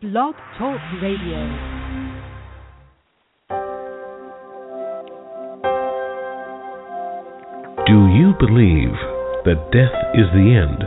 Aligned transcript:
Blog 0.00 0.36
Talk 0.56 0.78
Radio. 1.02 1.42
Do 7.82 7.98
you 8.14 8.30
believe 8.38 8.94
that 9.42 9.58
death 9.74 9.90
is 10.14 10.30
the 10.30 10.54
end? 10.54 10.86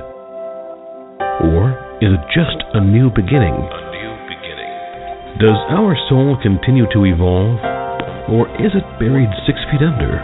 Or 1.44 1.76
is 2.00 2.16
it 2.16 2.24
just 2.32 2.56
a 2.72 2.80
new 2.80 3.12
beginning? 3.12 3.52
A 3.52 3.84
new 3.92 4.16
beginning. 4.32 5.44
Does 5.44 5.60
our 5.76 5.92
soul 6.08 6.40
continue 6.42 6.88
to 6.96 7.04
evolve? 7.04 7.60
Or 8.32 8.48
is 8.64 8.72
it 8.72 8.88
buried 8.96 9.28
six 9.44 9.60
feet 9.68 9.84
under? 9.84 10.24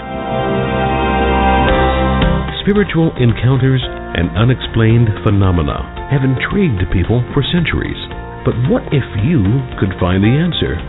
Spiritual 2.64 3.12
encounters 3.20 3.84
and 3.84 4.32
unexplained 4.40 5.12
phenomena 5.28 6.08
have 6.08 6.24
intrigued 6.24 6.88
people 6.96 7.20
for 7.36 7.44
centuries. 7.52 8.00
But 8.48 8.56
what 8.72 8.88
if 8.96 9.04
you 9.28 9.44
could 9.76 9.92
find 10.00 10.24
the 10.24 10.32
answer 10.32 10.80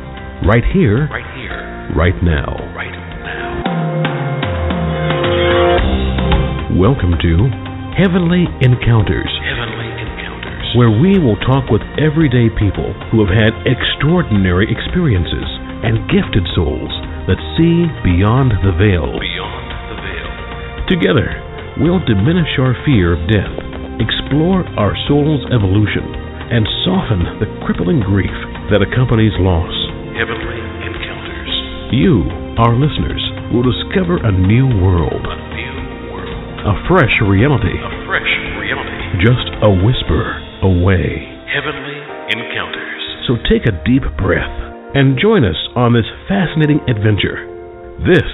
right 0.46 0.62
here, 0.70 1.10
right 1.10 1.26
here, 1.34 1.90
right 1.90 2.14
now, 2.22 2.54
right 2.70 2.94
now? 2.94 3.50
Welcome 6.78 7.18
to 7.18 7.50
Heavenly 7.98 8.46
Encounters. 8.62 9.26
Heavenly 9.42 9.90
Encounters, 9.90 10.70
where 10.78 10.94
we 11.02 11.18
will 11.18 11.34
talk 11.42 11.66
with 11.66 11.82
everyday 11.98 12.46
people 12.62 12.94
who 13.10 13.26
have 13.26 13.34
had 13.34 13.50
extraordinary 13.66 14.70
experiences 14.70 15.50
and 15.82 16.06
gifted 16.06 16.46
souls 16.54 16.94
that 17.26 17.42
see 17.58 17.90
beyond 18.06 18.54
the 18.62 18.70
veil. 18.78 19.18
Beyond 19.18 19.66
the 19.90 19.98
veil. 19.98 20.30
Together, 20.94 21.26
we'll 21.82 22.06
diminish 22.06 22.54
our 22.62 22.78
fear 22.86 23.18
of 23.18 23.26
death, 23.26 23.50
explore 23.98 24.62
our 24.78 24.94
soul's 25.10 25.42
evolution 25.50 26.27
and 26.48 26.64
soften 26.84 27.20
the 27.40 27.48
crippling 27.64 28.00
grief 28.00 28.32
that 28.72 28.80
accompanies 28.80 29.36
loss. 29.40 29.72
Heavenly 30.16 30.60
Encounters. 30.80 31.52
You, 31.92 32.24
our 32.56 32.72
listeners, 32.72 33.20
will 33.52 33.64
discover 33.64 34.16
a 34.20 34.32
new 34.32 34.68
world. 34.80 35.24
A 35.24 35.38
new 35.52 35.76
world. 36.12 36.44
A 36.64 36.74
fresh 36.88 37.12
reality. 37.24 37.76
A 37.76 37.92
fresh 38.08 38.32
reality. 38.60 38.96
Just 39.20 39.48
a 39.60 39.70
whisper 39.72 40.40
away. 40.64 41.28
Heavenly 41.52 42.00
Encounters. 42.32 43.02
So 43.28 43.36
take 43.48 43.68
a 43.68 43.76
deep 43.84 44.04
breath 44.16 44.52
and 44.96 45.20
join 45.20 45.44
us 45.44 45.60
on 45.76 45.92
this 45.92 46.08
fascinating 46.28 46.80
adventure. 46.88 47.44
This 48.08 48.28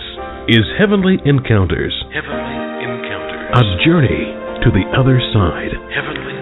is 0.47 0.63
Heavenly 0.79 1.19
Encounters. 1.27 1.95
Heavenly 2.15 2.59
Encounters. 2.79 3.59
A 3.59 3.65
journey 3.83 4.23
to 4.63 4.71
the 4.71 4.87
other 4.95 5.19
side. 5.35 5.75
Heavenly 5.91 6.34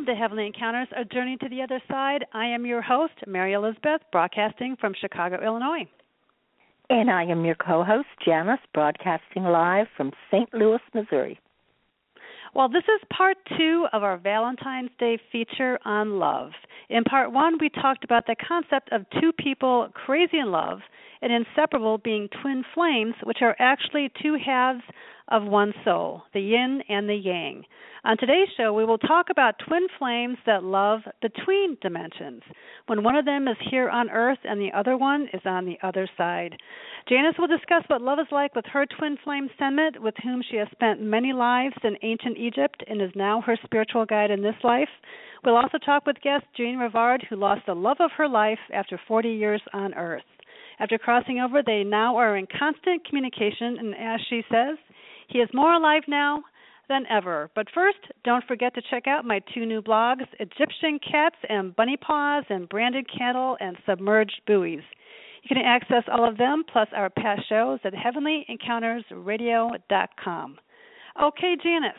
Welcome 0.00 0.14
to 0.14 0.18
Heavenly 0.22 0.46
Encounters, 0.46 0.88
a 0.96 1.04
journey 1.04 1.36
to 1.42 1.48
the 1.50 1.60
other 1.60 1.78
side. 1.86 2.24
I 2.32 2.46
am 2.46 2.64
your 2.64 2.80
host, 2.80 3.12
Mary 3.26 3.52
Elizabeth, 3.52 4.00
broadcasting 4.10 4.74
from 4.80 4.94
Chicago, 4.98 5.38
Illinois. 5.44 5.86
And 6.88 7.10
I 7.10 7.24
am 7.24 7.44
your 7.44 7.54
co 7.56 7.84
host, 7.84 8.08
Janis, 8.24 8.60
broadcasting 8.72 9.42
live 9.42 9.88
from 9.98 10.10
St. 10.30 10.48
Louis, 10.54 10.80
Missouri. 10.94 11.38
Well, 12.54 12.70
this 12.70 12.84
is 12.84 13.08
part 13.14 13.36
two 13.58 13.88
of 13.92 14.02
our 14.02 14.16
Valentine's 14.16 14.88
Day 14.98 15.18
feature 15.30 15.78
on 15.84 16.18
love. 16.18 16.52
In 16.90 17.04
part 17.04 17.30
one, 17.30 17.56
we 17.60 17.68
talked 17.68 18.02
about 18.02 18.26
the 18.26 18.34
concept 18.34 18.90
of 18.90 19.06
two 19.20 19.30
people 19.32 19.88
crazy 19.94 20.38
in 20.38 20.50
love 20.50 20.80
and 21.22 21.32
inseparable 21.32 21.98
being 21.98 22.28
twin 22.42 22.64
flames, 22.74 23.14
which 23.22 23.42
are 23.42 23.54
actually 23.60 24.10
two 24.20 24.36
halves 24.44 24.82
of 25.28 25.44
one 25.44 25.72
soul, 25.84 26.24
the 26.34 26.40
yin 26.40 26.82
and 26.88 27.08
the 27.08 27.14
yang. 27.14 27.62
On 28.02 28.16
today's 28.16 28.48
show, 28.56 28.72
we 28.72 28.84
will 28.84 28.98
talk 28.98 29.26
about 29.30 29.60
twin 29.68 29.86
flames 29.98 30.38
that 30.46 30.64
love 30.64 31.02
between 31.22 31.76
dimensions, 31.80 32.42
when 32.86 33.04
one 33.04 33.14
of 33.14 33.24
them 33.24 33.46
is 33.46 33.56
here 33.70 33.88
on 33.88 34.10
earth 34.10 34.38
and 34.42 34.60
the 34.60 34.72
other 34.76 34.96
one 34.96 35.28
is 35.32 35.42
on 35.44 35.66
the 35.66 35.78
other 35.84 36.08
side. 36.16 36.56
Janis 37.08 37.36
will 37.38 37.46
discuss 37.46 37.84
what 37.86 38.02
love 38.02 38.18
is 38.18 38.32
like 38.32 38.56
with 38.56 38.64
her 38.66 38.84
twin 38.98 39.16
flame 39.22 39.48
Senmut, 39.60 40.00
with 40.00 40.14
whom 40.24 40.42
she 40.50 40.56
has 40.56 40.66
spent 40.72 41.00
many 41.00 41.32
lives 41.32 41.76
in 41.84 41.96
ancient 42.02 42.36
Egypt 42.36 42.82
and 42.88 43.00
is 43.00 43.12
now 43.14 43.40
her 43.42 43.56
spiritual 43.62 44.06
guide 44.06 44.32
in 44.32 44.42
this 44.42 44.56
life. 44.64 44.88
We'll 45.44 45.56
also 45.56 45.78
talk 45.78 46.06
with 46.06 46.20
guest 46.22 46.44
Jeanne 46.56 46.76
Rivard, 46.76 47.26
who 47.28 47.36
lost 47.36 47.62
the 47.66 47.74
love 47.74 47.98
of 48.00 48.10
her 48.16 48.28
life 48.28 48.58
after 48.72 48.98
40 49.08 49.30
years 49.30 49.60
on 49.72 49.94
earth. 49.94 50.22
After 50.78 50.98
crossing 50.98 51.40
over, 51.40 51.62
they 51.62 51.82
now 51.84 52.16
are 52.16 52.36
in 52.36 52.46
constant 52.46 53.06
communication, 53.06 53.78
and 53.78 53.94
as 53.94 54.20
she 54.28 54.42
says, 54.50 54.76
he 55.28 55.38
is 55.38 55.48
more 55.54 55.72
alive 55.74 56.02
now 56.08 56.42
than 56.88 57.06
ever. 57.08 57.48
But 57.54 57.68
first, 57.72 57.98
don't 58.24 58.44
forget 58.46 58.74
to 58.74 58.82
check 58.90 59.06
out 59.06 59.24
my 59.24 59.40
two 59.54 59.64
new 59.64 59.80
blogs 59.80 60.26
Egyptian 60.38 60.98
Cats 60.98 61.36
and 61.48 61.74
Bunny 61.76 61.96
Paws, 61.96 62.44
and 62.50 62.68
Branded 62.68 63.06
Cattle 63.16 63.56
and 63.60 63.78
Submerged 63.86 64.42
Buoys. 64.46 64.82
You 65.42 65.48
can 65.48 65.56
access 65.64 66.04
all 66.12 66.28
of 66.28 66.36
them 66.36 66.64
plus 66.70 66.88
our 66.94 67.08
past 67.08 67.48
shows 67.48 67.80
at 67.84 67.94
heavenlyencountersradio.com. 67.94 70.58
Okay, 71.22 71.56
Janis. 71.62 71.96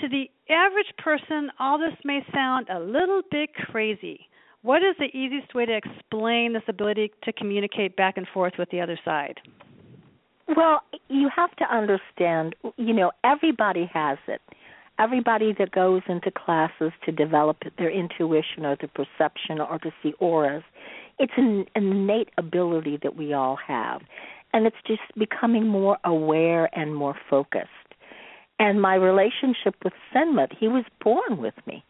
To 0.00 0.08
the 0.08 0.30
average 0.52 0.92
person, 0.98 1.50
all 1.58 1.78
this 1.78 1.96
may 2.04 2.24
sound 2.32 2.68
a 2.68 2.78
little 2.78 3.22
bit 3.30 3.54
crazy. 3.54 4.28
What 4.62 4.82
is 4.82 4.96
the 4.98 5.14
easiest 5.16 5.54
way 5.54 5.66
to 5.66 5.76
explain 5.76 6.52
this 6.52 6.62
ability 6.68 7.12
to 7.24 7.32
communicate 7.32 7.96
back 7.96 8.16
and 8.16 8.26
forth 8.32 8.54
with 8.58 8.70
the 8.70 8.80
other 8.80 8.98
side? 9.04 9.40
Well, 10.56 10.82
you 11.08 11.30
have 11.34 11.54
to 11.56 11.64
understand, 11.64 12.54
you 12.76 12.92
know, 12.92 13.12
everybody 13.24 13.90
has 13.92 14.18
it. 14.26 14.40
Everybody 14.98 15.54
that 15.58 15.72
goes 15.72 16.02
into 16.08 16.30
classes 16.30 16.92
to 17.04 17.12
develop 17.12 17.58
their 17.78 17.90
intuition 17.90 18.64
or 18.64 18.76
their 18.76 18.90
perception 18.94 19.60
or 19.60 19.78
to 19.78 19.90
see 20.02 20.12
auras, 20.18 20.62
it's 21.18 21.32
an, 21.36 21.66
innate 21.74 22.28
ability 22.38 22.98
that 23.02 23.16
we 23.16 23.32
all 23.32 23.56
have. 23.66 24.02
And 24.52 24.66
it's 24.66 24.76
just 24.86 25.00
becoming 25.18 25.66
more 25.66 25.98
aware 26.04 26.70
and 26.78 26.94
more 26.94 27.16
focused. 27.28 27.68
And 28.58 28.80
my 28.80 28.94
relationship 28.94 29.74
with 29.82 29.92
Senmut. 30.14 30.52
He 30.58 30.68
was 30.68 30.84
born 31.02 31.38
with 31.38 31.54
me. 31.66 31.84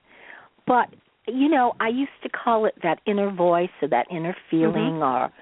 But, 0.66 0.88
you 1.26 1.48
know, 1.48 1.74
I 1.80 1.88
used 1.88 2.12
to 2.22 2.28
call 2.28 2.64
it 2.64 2.74
that 2.82 3.00
inner 3.06 3.30
voice 3.30 3.70
or 3.82 3.88
that 3.88 4.06
inner 4.10 4.36
feeling 4.50 4.98
mm-hmm. 4.98 5.02
or 5.02 5.32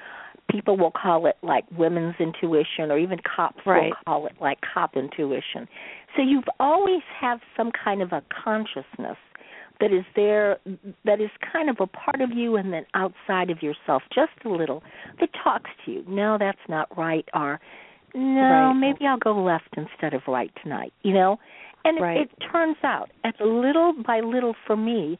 people 0.50 0.77
will 0.77 0.91
call 0.91 1.27
it 1.27 1.37
like 1.43 1.65
women's 1.77 2.15
intuition 2.21 2.91
or 2.91 2.99
even 2.99 3.19
cops 3.19 3.61
right. 3.65 3.84
will 3.84 3.97
call 4.05 4.27
it 4.27 4.32
like 4.41 4.59
cop 4.75 4.97
intuition 4.97 5.66
so 6.15 6.22
you've 6.22 6.49
always 6.61 7.00
have 7.19 7.41
some 7.56 7.71
kind 7.72 8.03
of 8.03 8.12
a 8.12 8.22
consciousness 8.44 9.16
that 9.81 9.93
is 9.93 10.05
there 10.15 10.59
that 11.05 11.21
is 11.21 11.31
kind 11.53 11.71
of 11.71 11.77
a 11.81 11.87
part 11.87 12.21
of 12.21 12.31
you 12.37 12.56
and 12.56 12.72
then 12.72 12.84
outside 12.94 13.50
of 13.50 13.62
yourself 13.62 14.03
just 14.15 14.32
a 14.44 14.49
little 14.49 14.82
that 15.21 15.31
talks 15.43 15.71
to 15.84 15.93
you 15.93 16.05
no 16.06 16.37
that's 16.38 16.59
not 16.69 16.87
right 16.97 17.28
or 17.34 17.59
no 18.15 18.41
right. 18.41 18.73
maybe 18.75 19.06
i'll 19.06 19.19
go 19.19 19.33
left 19.43 19.75
instead 19.77 20.15
of 20.15 20.23
right 20.28 20.53
tonight 20.62 20.93
you 21.03 21.12
know 21.12 21.39
and 21.84 22.00
right. 22.00 22.19
it, 22.19 22.31
it 22.31 22.45
turns 22.53 22.77
out 22.83 23.11
and 23.25 23.34
little 23.41 23.95
by 24.06 24.21
little 24.21 24.55
for 24.67 24.77
me 24.77 25.19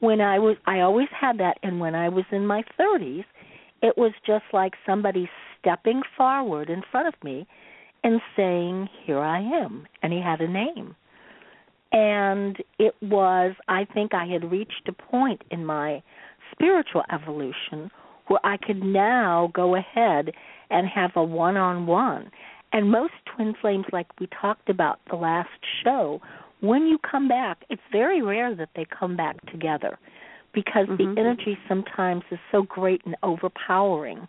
when 0.00 0.20
i 0.20 0.38
was 0.38 0.56
i 0.66 0.80
always 0.80 1.08
had 1.18 1.38
that 1.38 1.58
and 1.62 1.80
when 1.80 1.94
i 1.94 2.08
was 2.08 2.24
in 2.30 2.46
my 2.46 2.62
thirties 2.76 3.24
it 3.82 3.98
was 3.98 4.12
just 4.24 4.44
like 4.52 4.74
somebody 4.86 5.28
stepping 5.58 6.02
forward 6.16 6.70
in 6.70 6.82
front 6.90 7.08
of 7.08 7.14
me 7.22 7.46
and 8.04 8.20
saying, 8.36 8.88
Here 9.04 9.18
I 9.18 9.40
am. 9.40 9.86
And 10.02 10.12
he 10.12 10.20
had 10.20 10.40
a 10.40 10.48
name. 10.48 10.96
And 11.92 12.56
it 12.78 12.94
was, 13.02 13.54
I 13.68 13.84
think 13.84 14.14
I 14.14 14.26
had 14.26 14.50
reached 14.50 14.88
a 14.88 14.92
point 14.92 15.42
in 15.50 15.66
my 15.66 16.02
spiritual 16.52 17.02
evolution 17.12 17.90
where 18.28 18.40
I 18.44 18.56
could 18.56 18.82
now 18.82 19.50
go 19.54 19.76
ahead 19.76 20.32
and 20.70 20.86
have 20.88 21.12
a 21.16 21.22
one 21.22 21.56
on 21.56 21.86
one. 21.86 22.30
And 22.72 22.90
most 22.90 23.12
twin 23.34 23.54
flames, 23.60 23.84
like 23.92 24.08
we 24.18 24.28
talked 24.40 24.70
about 24.70 24.98
the 25.10 25.16
last 25.16 25.50
show, 25.84 26.20
when 26.60 26.86
you 26.86 26.98
come 26.98 27.28
back, 27.28 27.64
it's 27.68 27.82
very 27.90 28.22
rare 28.22 28.54
that 28.54 28.70
they 28.74 28.86
come 28.98 29.16
back 29.16 29.44
together 29.50 29.98
because 30.54 30.86
mm-hmm. 30.86 31.14
the 31.14 31.20
energy 31.20 31.58
sometimes 31.68 32.22
is 32.30 32.38
so 32.50 32.62
great 32.62 33.02
and 33.04 33.16
overpowering. 33.22 34.26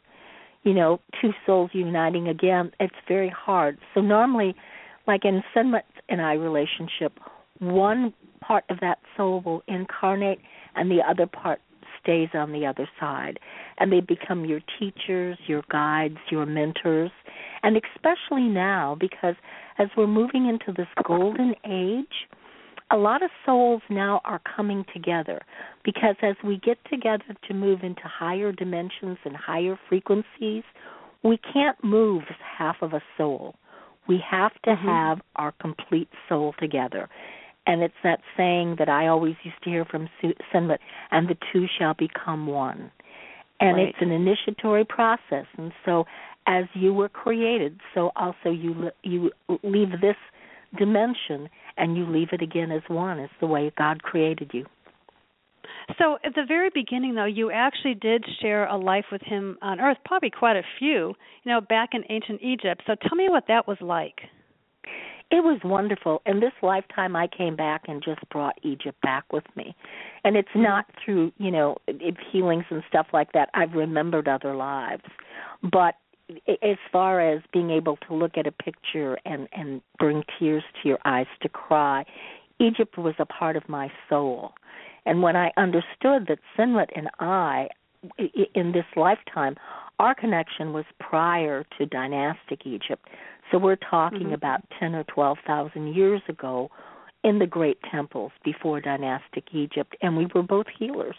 You 0.63 0.73
know, 0.73 0.99
two 1.21 1.31
souls 1.45 1.71
uniting 1.73 2.27
again, 2.27 2.71
it's 2.79 2.95
very 3.07 3.29
hard. 3.29 3.77
So 3.93 4.01
normally, 4.01 4.55
like 5.07 5.25
in 5.25 5.43
Senmut 5.55 5.83
and 6.09 6.21
I 6.21 6.33
relationship, 6.33 7.19
one 7.59 8.13
part 8.41 8.63
of 8.69 8.79
that 8.81 8.99
soul 9.15 9.41
will 9.45 9.63
incarnate 9.67 10.39
and 10.75 10.89
the 10.89 11.01
other 11.07 11.27
part 11.27 11.61
stays 12.03 12.29
on 12.33 12.51
the 12.51 12.65
other 12.65 12.87
side. 12.99 13.39
And 13.79 13.91
they 13.91 14.01
become 14.01 14.45
your 14.45 14.59
teachers, 14.79 15.37
your 15.47 15.63
guides, 15.71 16.17
your 16.29 16.45
mentors. 16.45 17.11
And 17.63 17.77
especially 17.77 18.47
now, 18.47 18.95
because 18.99 19.35
as 19.79 19.87
we're 19.97 20.07
moving 20.07 20.47
into 20.47 20.71
this 20.75 20.87
golden 21.03 21.55
age, 21.65 22.27
a 22.91 22.97
lot 22.97 23.23
of 23.23 23.31
souls 23.45 23.81
now 23.89 24.21
are 24.23 24.41
coming 24.55 24.85
together 24.93 25.41
because 25.83 26.15
as 26.21 26.35
we 26.43 26.59
get 26.63 26.77
together 26.91 27.23
to 27.47 27.53
move 27.53 27.79
into 27.81 28.03
higher 28.03 28.51
dimensions 28.51 29.17
and 29.25 29.35
higher 29.35 29.79
frequencies, 29.89 30.63
we 31.23 31.39
can't 31.51 31.81
move 31.83 32.23
half 32.57 32.75
of 32.81 32.93
a 32.93 33.01
soul. 33.17 33.55
We 34.07 34.21
have 34.29 34.53
to 34.65 34.71
mm-hmm. 34.71 34.87
have 34.87 35.21
our 35.37 35.53
complete 35.53 36.09
soul 36.29 36.53
together. 36.59 37.09
And 37.65 37.81
it's 37.81 37.93
that 38.03 38.19
saying 38.35 38.75
that 38.79 38.89
I 38.89 39.07
always 39.07 39.35
used 39.43 39.61
to 39.63 39.69
hear 39.69 39.85
from 39.85 40.09
Senmut, 40.53 40.79
and 41.11 41.29
the 41.29 41.37
two 41.51 41.65
shall 41.79 41.93
become 41.93 42.47
one. 42.47 42.91
And 43.59 43.77
right. 43.77 43.87
it's 43.87 43.97
an 44.01 44.11
initiatory 44.11 44.83
process. 44.83 45.45
And 45.57 45.71
so, 45.85 46.05
as 46.45 46.65
you 46.73 46.93
were 46.93 47.07
created, 47.07 47.79
so 47.93 48.11
also 48.17 48.49
you 48.49 48.89
you 49.03 49.31
leave 49.63 49.91
this 50.01 50.17
dimension 50.77 51.47
and 51.77 51.95
you 51.95 52.05
leave 52.05 52.29
it 52.33 52.41
again 52.41 52.71
as 52.71 52.81
one. 52.87 53.19
It's 53.19 53.33
the 53.39 53.47
way 53.47 53.71
God 53.77 54.03
created 54.03 54.51
you. 54.53 54.65
So 55.97 56.17
at 56.23 56.35
the 56.35 56.43
very 56.47 56.69
beginning, 56.73 57.15
though, 57.15 57.25
you 57.25 57.51
actually 57.51 57.95
did 57.95 58.25
share 58.41 58.67
a 58.67 58.77
life 58.77 59.05
with 59.11 59.21
him 59.21 59.57
on 59.61 59.79
Earth, 59.79 59.97
probably 60.05 60.29
quite 60.29 60.55
a 60.55 60.63
few, 60.79 61.13
you 61.43 61.51
know, 61.51 61.61
back 61.61 61.89
in 61.93 62.03
ancient 62.09 62.41
Egypt. 62.41 62.83
So 62.85 62.95
tell 62.95 63.15
me 63.15 63.29
what 63.29 63.45
that 63.47 63.67
was 63.67 63.77
like. 63.81 64.21
It 65.31 65.43
was 65.43 65.59
wonderful. 65.63 66.21
In 66.25 66.39
this 66.39 66.53
lifetime, 66.61 67.15
I 67.15 67.27
came 67.27 67.55
back 67.55 67.83
and 67.87 68.03
just 68.03 68.21
brought 68.29 68.57
Egypt 68.63 69.01
back 69.01 69.31
with 69.33 69.45
me. 69.55 69.75
And 70.23 70.35
it's 70.35 70.49
mm-hmm. 70.49 70.63
not 70.63 70.85
through, 71.03 71.31
you 71.37 71.51
know, 71.51 71.77
healings 72.31 72.65
and 72.69 72.83
stuff 72.87 73.07
like 73.13 73.31
that. 73.33 73.49
I've 73.53 73.73
remembered 73.73 74.27
other 74.27 74.55
lives. 74.55 75.03
But 75.63 75.95
as 76.61 76.77
far 76.91 77.19
as 77.19 77.41
being 77.51 77.69
able 77.69 77.97
to 78.07 78.13
look 78.13 78.37
at 78.37 78.47
a 78.47 78.51
picture 78.51 79.17
and 79.25 79.47
and 79.51 79.81
bring 79.99 80.23
tears 80.39 80.63
to 80.81 80.87
your 80.87 80.99
eyes 81.05 81.27
to 81.41 81.49
cry, 81.49 82.05
Egypt 82.59 82.97
was 82.97 83.15
a 83.19 83.25
part 83.25 83.55
of 83.55 83.67
my 83.67 83.91
soul. 84.09 84.53
And 85.05 85.21
when 85.21 85.35
I 85.35 85.51
understood 85.57 86.27
that 86.27 86.39
Senmut 86.57 86.87
and 86.95 87.09
I, 87.19 87.67
in 88.55 88.71
this 88.71 88.85
lifetime, 88.95 89.55
our 89.99 90.15
connection 90.15 90.73
was 90.73 90.85
prior 90.99 91.65
to 91.77 91.85
dynastic 91.85 92.65
Egypt. 92.65 93.07
So 93.53 93.59
we're 93.59 93.75
talking 93.75 94.21
mm-hmm. 94.21 94.33
about 94.33 94.61
10 94.79 94.95
or 94.95 95.03
12,000 95.03 95.93
years 95.93 96.23
ago 96.27 96.71
in 97.23 97.37
the 97.37 97.45
great 97.45 97.77
temples 97.91 98.31
before 98.43 98.81
dynastic 98.81 99.43
Egypt, 99.53 99.95
and 100.01 100.17
we 100.17 100.25
were 100.33 100.41
both 100.41 100.65
healers. 100.77 101.15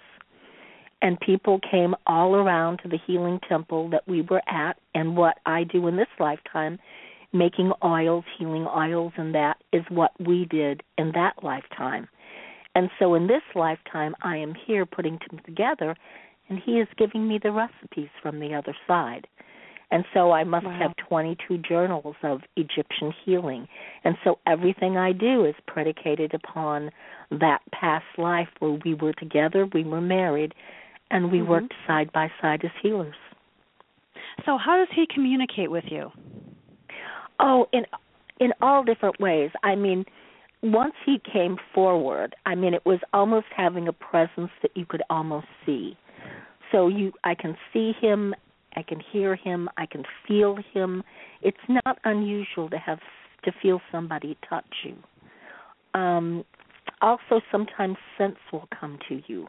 And 1.00 1.20
people 1.20 1.60
came 1.70 1.94
all 2.08 2.34
around 2.34 2.78
to 2.78 2.88
the 2.88 2.98
healing 3.06 3.38
temple 3.48 3.88
that 3.90 4.08
we 4.08 4.22
were 4.22 4.42
at, 4.48 4.76
and 4.96 5.16
what 5.16 5.38
I 5.46 5.62
do 5.62 5.86
in 5.86 5.96
this 5.96 6.08
lifetime, 6.19 6.81
making 7.32 7.70
oils, 7.84 8.25
healing 8.36 8.66
oils, 8.66 9.12
and 9.16 9.32
that 9.36 9.58
is 9.72 9.84
what 9.88 10.10
we 10.19 10.46
did 10.46 10.82
in 10.98 11.12
that 11.12 11.34
lifetime. 11.44 12.08
And 12.75 12.90
so 12.98 13.14
in 13.14 13.28
this 13.28 13.42
lifetime, 13.54 14.16
I 14.22 14.38
am 14.38 14.54
here 14.66 14.86
putting 14.86 15.20
them 15.31 15.40
together, 15.46 15.94
and 16.48 16.58
he 16.58 16.81
is 16.81 16.88
giving 16.98 17.28
me 17.28 17.38
the 17.40 17.52
recipes 17.52 18.10
from 18.20 18.40
the 18.40 18.54
other 18.54 18.75
side. 18.88 19.28
And 19.94 20.05
so 20.12 20.32
I 20.32 20.43
must 20.43 20.67
wow. 20.67 20.76
have 20.76 21.06
22 21.08 21.58
journals 21.58 22.17
of 22.25 22.41
Egyptian 22.56 23.14
healing. 23.25 23.69
And 24.02 24.17
so 24.25 24.41
everything 24.44 24.96
I 24.96 25.12
do 25.12 25.44
is 25.44 25.55
predicated 25.69 26.35
upon 26.35 26.91
that 27.31 27.61
past 27.70 28.05
life 28.19 28.49
where 28.58 28.76
we 28.85 28.94
were 28.94 29.12
together, 29.12 29.69
we 29.73 29.85
were 29.85 30.00
married, 30.00 30.52
and 31.12 31.31
we 31.31 31.38
mm-hmm. 31.38 31.49
worked 31.49 31.75
side 31.87 32.11
by 32.12 32.29
side 32.43 32.64
as 32.64 32.73
healers. 32.82 33.14
So 34.44 34.58
how 34.58 34.79
does 34.79 34.88
he 34.96 35.06
communicate 35.14 35.70
with 35.70 35.85
you? 35.88 36.11
Oh, 37.38 37.69
in 37.73 37.85
in 38.41 38.52
all 38.61 38.82
different 38.82 39.20
ways. 39.20 39.52
I 39.62 39.76
mean, 39.76 40.05
once 40.61 40.94
he 41.06 41.20
came 41.32 41.56
forward, 41.73 42.35
I 42.46 42.56
mean, 42.56 42.75
it 42.75 42.85
was 42.85 42.99
almost 43.12 43.46
having 43.56 43.87
a 43.87 43.93
presence 43.93 44.50
that 44.62 44.73
you 44.75 44.87
could 44.87 45.05
almost 45.08 45.46
see. 45.64 45.96
So 46.73 46.88
you, 46.88 47.12
I 47.23 47.37
can 47.37 47.56
see 47.73 47.93
him, 48.00 48.35
I 48.76 48.82
can 48.82 49.00
hear 49.12 49.37
him, 49.37 49.69
I 49.76 49.87
can 49.87 50.05
feel 50.26 50.59
him. 50.73 51.03
It's 51.43 51.56
not 51.69 51.99
unusual 52.05 52.69
to 52.71 52.79
have 52.79 53.00
to 53.44 53.53
feel 53.62 53.81
somebody 53.93 54.37
touch 54.49 54.65
you. 54.85 54.97
Um, 55.99 56.44
also, 57.00 57.41
sometimes 57.53 57.97
scents 58.17 58.41
will 58.53 58.69
come 58.79 58.99
to 59.09 59.23
you, 59.26 59.47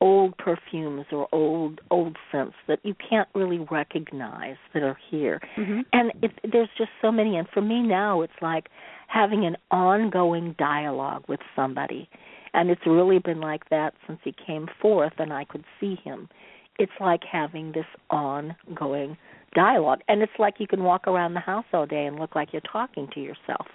old 0.00 0.36
perfumes 0.38 1.06
or 1.10 1.28
old 1.32 1.80
old 1.90 2.16
scents 2.30 2.54
that 2.68 2.80
you 2.82 2.94
can't 3.08 3.28
really 3.34 3.66
recognize 3.70 4.56
that 4.74 4.82
are 4.82 4.98
here. 5.10 5.40
Mm-hmm. 5.56 5.80
And 5.92 6.12
it, 6.22 6.32
there's 6.50 6.68
just 6.76 6.90
so 7.00 7.10
many. 7.10 7.36
And 7.36 7.48
for 7.52 7.62
me 7.62 7.82
now, 7.82 8.22
it's 8.22 8.40
like 8.42 8.68
having 9.08 9.44
an 9.46 9.56
ongoing 9.70 10.54
dialogue 10.58 11.24
with 11.28 11.40
somebody. 11.54 12.08
And 12.52 12.70
it's 12.70 12.86
really 12.86 13.18
been 13.18 13.40
like 13.40 13.68
that 13.70 13.94
since 14.06 14.18
he 14.24 14.34
came 14.46 14.66
forth 14.80 15.12
and 15.18 15.32
I 15.32 15.44
could 15.44 15.64
see 15.78 15.96
him. 16.02 16.28
It's 16.78 16.92
like 17.00 17.22
having 17.30 17.72
this 17.72 17.86
ongoing 18.10 19.16
dialogue. 19.54 20.00
And 20.08 20.22
it's 20.22 20.32
like 20.38 20.54
you 20.58 20.66
can 20.66 20.84
walk 20.84 21.06
around 21.06 21.34
the 21.34 21.40
house 21.40 21.64
all 21.72 21.86
day 21.86 22.06
and 22.06 22.18
look 22.18 22.34
like 22.34 22.52
you're 22.52 22.62
talking 22.70 23.08
to 23.14 23.20
yourself. 23.20 23.66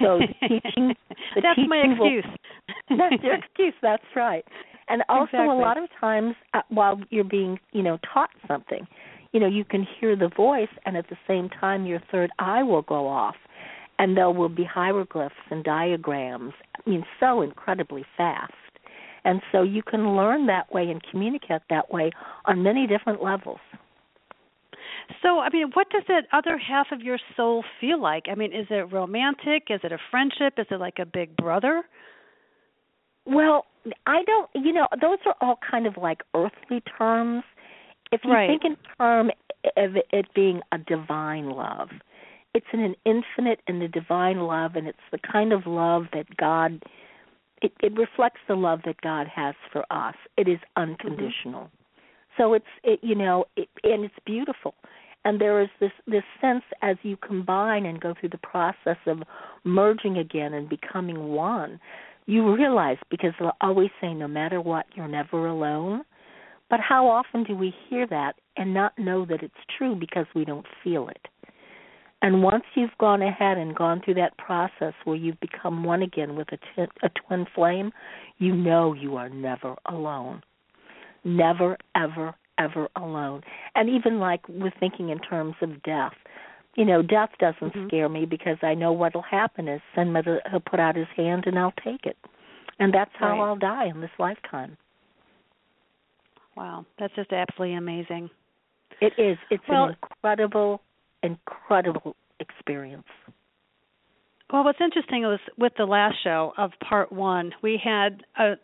So 0.00 0.18
the 0.18 0.26
teaching 0.48 0.94
the 1.34 1.40
That's 1.42 1.56
teaching 1.56 1.68
my 1.68 1.78
excuse. 1.78 2.24
Will, 2.90 2.98
that's 2.98 3.22
your 3.22 3.34
excuse, 3.34 3.74
that's 3.82 4.04
right. 4.14 4.44
And 4.88 5.02
also 5.08 5.24
exactly. 5.24 5.56
a 5.56 5.58
lot 5.58 5.78
of 5.78 5.88
times 5.98 6.34
uh, 6.52 6.60
while 6.68 7.00
you're 7.10 7.24
being, 7.24 7.58
you 7.72 7.82
know, 7.82 7.98
taught 8.12 8.30
something, 8.46 8.86
you 9.32 9.40
know, 9.40 9.48
you 9.48 9.64
can 9.64 9.86
hear 9.98 10.14
the 10.14 10.30
voice 10.36 10.68
and 10.84 10.96
at 10.96 11.08
the 11.08 11.16
same 11.26 11.48
time 11.48 11.86
your 11.86 12.00
third 12.12 12.30
eye 12.38 12.62
will 12.62 12.82
go 12.82 13.08
off 13.08 13.36
and 13.98 14.16
there 14.16 14.30
will 14.30 14.48
be 14.48 14.64
hieroglyphs 14.64 15.34
and 15.50 15.64
diagrams. 15.64 16.52
I 16.76 16.88
mean, 16.88 17.04
so 17.18 17.42
incredibly 17.42 18.04
fast. 18.16 18.52
And 19.24 19.40
so 19.52 19.62
you 19.62 19.82
can 19.82 20.16
learn 20.16 20.46
that 20.46 20.72
way 20.72 20.90
and 20.90 21.02
communicate 21.10 21.62
that 21.70 21.92
way 21.92 22.10
on 22.44 22.62
many 22.62 22.86
different 22.86 23.22
levels. 23.22 23.60
So, 25.22 25.38
I 25.40 25.50
mean, 25.50 25.70
what 25.74 25.90
does 25.90 26.02
that 26.08 26.24
other 26.32 26.58
half 26.58 26.86
of 26.92 27.00
your 27.00 27.18
soul 27.36 27.64
feel 27.80 28.00
like? 28.00 28.24
I 28.30 28.34
mean, 28.34 28.52
is 28.52 28.66
it 28.70 28.92
romantic? 28.92 29.64
Is 29.70 29.80
it 29.82 29.92
a 29.92 29.98
friendship? 30.10 30.54
Is 30.58 30.66
it 30.70 30.80
like 30.80 30.98
a 30.98 31.06
big 31.06 31.36
brother? 31.36 31.84
Well, 33.26 33.66
I 34.06 34.22
don't, 34.24 34.50
you 34.54 34.72
know, 34.72 34.86
those 35.00 35.18
are 35.26 35.34
all 35.40 35.58
kind 35.70 35.86
of 35.86 35.96
like 35.96 36.22
earthly 36.34 36.82
terms. 36.98 37.42
If 38.12 38.20
you 38.24 38.32
right. 38.32 38.48
think 38.48 38.64
in 38.64 38.76
term 38.98 39.30
of 39.76 39.90
it 40.12 40.26
being 40.34 40.60
a 40.72 40.78
divine 40.78 41.50
love, 41.50 41.88
it's 42.54 42.66
in 42.72 42.80
an 42.80 42.94
infinite 43.04 43.60
and 43.66 43.82
a 43.82 43.88
divine 43.88 44.40
love, 44.40 44.76
and 44.76 44.86
it's 44.86 44.98
the 45.10 45.18
kind 45.18 45.52
of 45.52 45.66
love 45.66 46.04
that 46.12 46.36
God. 46.36 46.82
It, 47.64 47.72
it 47.82 47.96
reflects 47.96 48.40
the 48.46 48.56
love 48.56 48.80
that 48.84 49.00
God 49.00 49.26
has 49.34 49.54
for 49.72 49.86
us. 49.90 50.14
It 50.36 50.48
is 50.48 50.58
unconditional. 50.76 51.62
Mm-hmm. 51.62 52.36
So 52.36 52.52
it's 52.52 52.66
it, 52.82 53.00
you 53.02 53.14
know, 53.14 53.46
it, 53.56 53.70
and 53.82 54.04
it's 54.04 54.14
beautiful. 54.26 54.74
And 55.24 55.40
there 55.40 55.62
is 55.62 55.70
this 55.80 55.92
this 56.06 56.24
sense 56.42 56.64
as 56.82 56.96
you 57.02 57.16
combine 57.16 57.86
and 57.86 57.98
go 57.98 58.12
through 58.20 58.28
the 58.28 58.38
process 58.38 58.98
of 59.06 59.22
merging 59.64 60.18
again 60.18 60.52
and 60.52 60.68
becoming 60.68 61.28
one, 61.28 61.80
you 62.26 62.54
realize 62.54 62.98
because 63.10 63.30
they'll 63.38 63.56
always 63.62 63.88
say 63.98 64.12
no 64.12 64.28
matter 64.28 64.60
what 64.60 64.84
you're 64.94 65.08
never 65.08 65.46
alone. 65.46 66.02
But 66.68 66.80
how 66.80 67.08
often 67.08 67.44
do 67.44 67.56
we 67.56 67.72
hear 67.88 68.06
that 68.08 68.34
and 68.58 68.74
not 68.74 68.98
know 68.98 69.24
that 69.24 69.42
it's 69.42 69.54
true 69.78 69.94
because 69.94 70.26
we 70.34 70.44
don't 70.44 70.66
feel 70.82 71.08
it? 71.08 71.28
And 72.24 72.42
once 72.42 72.64
you've 72.74 72.96
gone 72.98 73.20
ahead 73.20 73.58
and 73.58 73.76
gone 73.76 74.00
through 74.02 74.14
that 74.14 74.38
process 74.38 74.94
where 75.04 75.14
you've 75.14 75.38
become 75.40 75.84
one 75.84 76.00
again 76.00 76.36
with 76.36 76.48
a, 76.52 76.56
t- 76.56 76.90
a 77.02 77.10
twin 77.10 77.44
flame, 77.54 77.92
you 78.38 78.54
know 78.54 78.94
you 78.94 79.16
are 79.16 79.28
never 79.28 79.74
alone. 79.90 80.42
Never, 81.22 81.76
ever, 81.94 82.34
ever 82.58 82.88
alone. 82.96 83.42
And 83.74 83.90
even 83.90 84.20
like 84.20 84.40
with 84.48 84.72
thinking 84.80 85.10
in 85.10 85.18
terms 85.18 85.54
of 85.60 85.82
death, 85.82 86.14
you 86.76 86.86
know, 86.86 87.02
death 87.02 87.28
doesn't 87.40 87.74
mm-hmm. 87.74 87.88
scare 87.88 88.08
me 88.08 88.24
because 88.24 88.56
I 88.62 88.72
know 88.72 88.90
what'll 88.92 89.20
happen 89.20 89.68
is 89.68 89.82
Senmut 89.94 90.24
he'll 90.50 90.60
put 90.60 90.80
out 90.80 90.96
his 90.96 91.08
hand 91.14 91.44
and 91.44 91.58
I'll 91.58 91.74
take 91.84 92.06
it. 92.06 92.16
And 92.78 92.94
that's 92.94 93.12
how 93.18 93.32
right. 93.32 93.40
I'll 93.40 93.56
die 93.56 93.88
in 93.88 94.00
this 94.00 94.10
lifetime. 94.18 94.78
Wow, 96.56 96.86
that's 96.98 97.14
just 97.16 97.34
absolutely 97.34 97.76
amazing. 97.76 98.30
It 99.02 99.12
is. 99.18 99.36
It's 99.50 99.62
well, 99.68 99.84
an 99.84 99.96
incredible 100.02 100.80
incredible 101.24 102.14
experience. 102.40 103.06
Well, 104.52 104.62
what's 104.64 104.80
interesting 104.80 105.22
was 105.22 105.40
with 105.58 105.72
the 105.76 105.86
last 105.86 106.16
show 106.22 106.52
of 106.58 106.70
part 106.86 107.10
one, 107.10 107.52
we 107.62 107.80
had 107.82 108.22
a, 108.38 108.54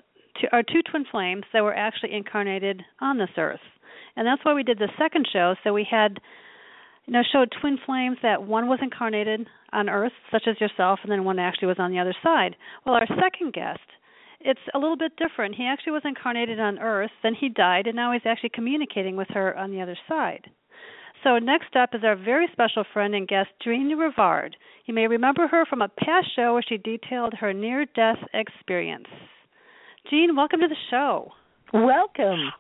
two, 0.40 0.47
our 0.52 0.62
two 0.62 0.83
twin 0.88 1.05
flames 1.11 1.45
that 1.52 1.62
were 1.62 1.75
actually 1.75 2.12
incarnated 2.12 2.83
on 3.00 3.19
this 3.19 3.31
earth, 3.37 3.61
and 4.17 4.26
that's 4.26 4.45
why 4.45 4.55
we 4.55 4.62
did 4.62 4.79
the 4.79 4.90
second 4.99 5.26
show. 5.33 5.55
So 5.64 5.73
we 5.73 5.87
had, 5.90 6.19
you 7.07 7.12
know, 7.14 7.23
showed 7.33 7.50
twin 7.61 7.79
flames 7.87 8.19
that 8.23 8.43
one 8.43 8.69
was 8.69 8.79
incarnated 8.83 9.47
on 9.73 9.88
Earth, 9.88 10.12
such 10.31 10.45
as 10.47 10.61
yourself, 10.61 11.00
and 11.02 11.11
then 11.11 11.25
one 11.25 11.38
actually 11.38 11.69
was 11.69 11.79
on 11.79 11.90
the 11.90 11.99
other 11.99 12.14
side. 12.23 12.57
Well, 12.85 12.95
our 12.95 13.07
second 13.07 13.52
guest, 13.52 13.81
it's 14.40 14.61
a 14.75 14.79
little 14.79 14.97
bit 14.97 15.12
different. 15.17 15.55
He 15.55 15.64
actually 15.64 15.93
was 15.93 16.02
incarnated 16.05 16.61
on 16.61 16.79
Earth, 16.79 17.11
then 17.23 17.35
he 17.35 17.49
died, 17.49 17.87
and 17.87 17.97
now 17.97 18.12
he's 18.12 18.26
actually 18.26 18.50
communicating 18.50 19.17
with 19.17 19.29
her 19.31 19.57
on 19.57 19.71
the 19.71 19.81
other 19.81 19.97
side. 20.09 20.50
So 21.23 21.39
next 21.39 21.77
up 21.77 21.91
is 21.95 22.03
our 22.03 22.17
very 22.17 22.49
special 22.53 22.85
friend 22.93 23.15
and 23.15 23.29
guest, 23.29 23.50
Jeanne 23.62 23.97
Rivard. 23.97 24.50
You 24.87 24.95
may 24.95 25.07
remember 25.07 25.47
her 25.47 25.67
from 25.67 25.83
a 25.83 25.89
past 25.89 26.29
show 26.35 26.55
where 26.55 26.65
she 26.67 26.79
detailed 26.79 27.35
her 27.35 27.53
near-death 27.53 28.17
experience. 28.33 29.07
Jeanne, 30.09 30.35
welcome 30.35 30.61
to 30.61 30.69
the 30.69 30.75
show. 30.91 31.31
Welcome. 31.75 32.50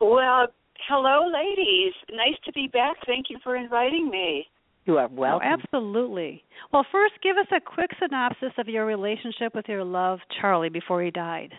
Well, 0.00 0.46
hello, 0.88 1.30
ladies. 1.30 1.92
Nice 2.10 2.38
to 2.46 2.52
be 2.52 2.68
back. 2.72 2.96
Thank 3.06 3.26
you 3.28 3.38
for 3.44 3.56
inviting 3.56 4.08
me. 4.08 4.46
You 4.86 4.96
are 4.96 5.08
welcome. 5.08 5.46
Oh, 5.46 5.52
absolutely. 5.52 6.42
Well, 6.72 6.86
first, 6.90 7.14
give 7.22 7.36
us 7.36 7.46
a 7.54 7.60
quick 7.60 7.90
synopsis 8.00 8.52
of 8.56 8.66
your 8.68 8.86
relationship 8.86 9.54
with 9.54 9.66
your 9.68 9.84
love, 9.84 10.20
Charlie, 10.40 10.70
before 10.70 11.02
he 11.02 11.10
died. 11.10 11.52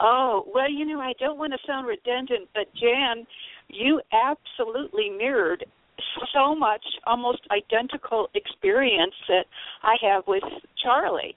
Oh, 0.00 0.44
well, 0.52 0.68
you 0.68 0.84
know, 0.84 0.98
I 0.98 1.12
don't 1.20 1.38
want 1.38 1.52
to 1.52 1.58
sound 1.66 1.86
redundant, 1.86 2.48
but 2.52 2.66
Jan, 2.74 3.24
you 3.68 4.00
absolutely 4.12 5.10
mirrored 5.10 5.64
so 6.32 6.54
much 6.54 6.84
almost 7.06 7.40
identical 7.50 8.28
experience 8.34 9.14
that 9.28 9.44
I 9.82 9.96
have 10.02 10.24
with 10.26 10.42
Charlie. 10.82 11.36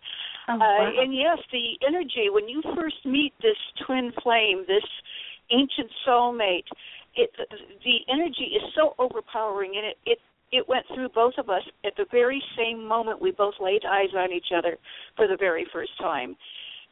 Oh, 0.50 0.54
uh, 0.54 1.02
and 1.02 1.14
yes, 1.14 1.38
the 1.52 1.78
energy 1.86 2.30
when 2.30 2.48
you 2.48 2.62
first 2.76 3.06
meet 3.06 3.34
this 3.42 3.58
twin 3.86 4.12
flame, 4.24 4.66
this 4.68 4.86
ancient 5.52 5.90
soulmate, 6.08 6.66
it 7.16 7.30
the 7.84 7.98
energy 8.12 8.56
is 8.56 8.64
so 8.76 8.96
overpowering, 9.00 9.74
and 9.76 9.86
it 9.86 9.98
it 10.06 10.20
it 10.52 10.70
went 10.70 10.86
through 10.94 11.10
both 11.10 11.34
of 11.38 11.50
us 11.50 11.64
at 11.86 11.94
the 11.98 12.06
very 12.12 12.42
same 12.58 12.86
moment 12.88 13.22
we 13.22 13.32
both 13.32 13.56
laid 13.60 13.84
eyes 13.86 14.14
on 14.16 14.32
each 14.32 14.52
other 14.56 14.78
for 15.16 15.28
the 15.28 15.36
very 15.38 15.66
first 15.74 15.92
time. 16.00 16.36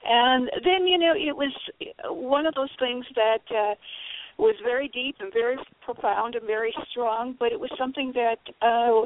And 0.04 0.52
then 0.64 0.86
you 0.86 0.98
know 0.98 1.14
it 1.16 1.36
was 1.36 1.54
one 2.06 2.46
of 2.46 2.54
those 2.56 2.70
things 2.80 3.06
that 3.16 3.42
uh, 3.50 3.76
was 4.38 4.56
very 4.64 4.90
deep 4.90 5.16
and 5.20 5.32
very 5.32 5.58
profound 5.84 6.36
and 6.36 6.46
very 6.46 6.74
strong, 6.92 7.36
but 7.40 7.52
it 7.52 7.60
was 7.60 7.70
something 7.78 8.14
that 8.14 8.40
uh, 8.62 9.06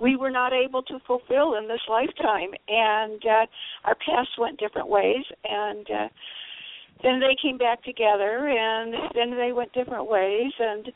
we 0.00 0.16
were 0.16 0.30
not 0.30 0.52
able 0.52 0.82
to 0.82 0.98
fulfill 1.06 1.56
in 1.56 1.66
this 1.66 1.80
lifetime, 1.88 2.50
and 2.68 3.22
uh, 3.24 3.46
our 3.84 3.94
paths 3.94 4.30
went 4.38 4.58
different 4.58 4.88
ways, 4.88 5.24
and. 5.44 5.86
Uh, 5.90 6.08
then 7.02 7.20
they 7.20 7.36
came 7.40 7.58
back 7.58 7.82
together 7.84 8.48
and 8.48 8.94
then 9.14 9.36
they 9.36 9.52
went 9.52 9.72
different 9.72 10.08
ways. 10.08 10.52
And 10.58 10.88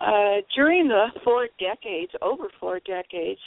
uh 0.00 0.42
during 0.54 0.88
the 0.88 1.06
four 1.24 1.48
decades 1.58 2.12
over 2.22 2.48
four 2.60 2.80
decades 2.80 3.40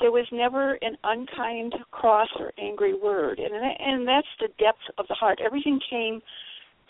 there 0.00 0.10
was 0.10 0.26
never 0.30 0.74
an 0.82 0.96
unkind 1.04 1.74
cross 1.90 2.28
or 2.38 2.52
angry 2.58 2.94
word. 2.94 3.38
And 3.38 3.54
and 3.54 4.06
that's 4.06 4.26
the 4.40 4.48
depth 4.58 4.84
of 4.98 5.06
the 5.08 5.14
heart. 5.14 5.38
Everything 5.44 5.80
came 5.88 6.20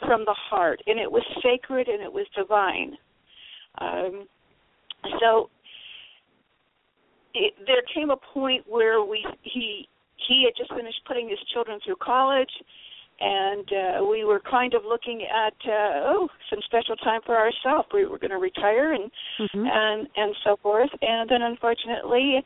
from 0.00 0.24
the 0.24 0.34
heart 0.50 0.80
and 0.86 0.98
it 0.98 1.10
was 1.10 1.22
sacred 1.42 1.88
and 1.88 2.02
it 2.02 2.12
was 2.12 2.26
divine 2.36 2.96
um 3.78 4.26
so 5.20 5.48
it, 7.34 7.54
there 7.66 7.82
came 7.94 8.10
a 8.10 8.16
point 8.16 8.64
where 8.66 9.04
we 9.04 9.24
he 9.42 9.88
he 10.28 10.44
had 10.44 10.54
just 10.56 10.72
finished 10.74 11.00
putting 11.06 11.28
his 11.28 11.38
children 11.52 11.78
through 11.84 11.96
college 11.96 12.50
and 13.18 13.68
uh, 13.72 14.04
we 14.04 14.24
were 14.24 14.40
kind 14.40 14.74
of 14.74 14.82
looking 14.84 15.22
at 15.22 15.54
uh, 15.66 16.12
oh 16.12 16.28
some 16.50 16.58
special 16.66 16.96
time 16.96 17.20
for 17.24 17.36
ourselves. 17.36 17.88
We 17.92 18.04
were 18.04 18.18
going 18.18 18.30
to 18.30 18.38
retire 18.38 18.92
and 18.92 19.10
Mm-hmm. 19.40 19.66
and 19.66 20.08
and 20.16 20.34
so 20.44 20.56
forth. 20.62 20.90
And 21.02 21.28
then 21.28 21.42
unfortunately, 21.42 22.44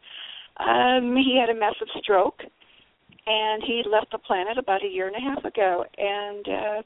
um, 0.58 1.16
he 1.16 1.38
had 1.40 1.54
a 1.54 1.58
massive 1.58 1.88
stroke, 2.02 2.40
and 3.26 3.62
he 3.64 3.82
left 3.88 4.10
the 4.10 4.18
planet 4.18 4.58
about 4.58 4.84
a 4.84 4.88
year 4.88 5.06
and 5.06 5.16
a 5.16 5.20
half 5.20 5.44
ago. 5.44 5.84
And 5.96 6.48
uh, 6.48 6.82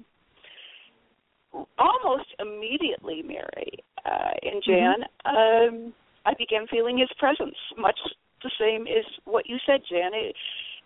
almost 1.78 2.28
immediately, 2.38 3.22
Mary 3.22 3.72
uh, 4.04 4.32
and 4.42 4.62
Jan, 4.66 5.04
um, 5.24 5.92
I 6.26 6.34
began 6.38 6.66
feeling 6.66 6.98
his 6.98 7.10
presence, 7.18 7.56
much 7.78 7.98
the 8.42 8.50
same 8.60 8.86
as 8.86 9.04
what 9.24 9.48
you 9.48 9.56
said, 9.66 9.80
Jan. 9.88 10.12
It, 10.14 10.36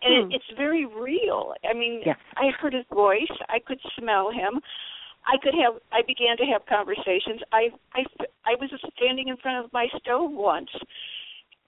and 0.02 0.26
Hmm. 0.26 0.30
it, 0.30 0.37
it's 0.37 0.56
very 0.56 0.84
real. 0.87 1.54
I 1.68 1.72
mean, 1.75 2.02
Yes. 2.06 2.18
I 2.37 2.50
heard 2.60 2.72
his 2.72 2.84
voice. 2.92 3.26
I 3.48 3.58
could 3.58 3.80
smell 3.98 4.30
him. 4.30 4.60
I 5.26 5.37
could 5.42 5.54
have. 5.54 5.75
I 5.92 6.02
began 6.06 6.37
to 6.38 6.44
have 6.44 6.64
conversations. 6.66 7.42
I 7.52 7.70
I 7.94 8.04
I 8.44 8.54
was 8.60 8.70
standing 8.96 9.28
in 9.28 9.37
front 9.38 9.64
of 9.64 9.72
my 9.72 9.88
stove 9.98 10.30
once, 10.30 10.70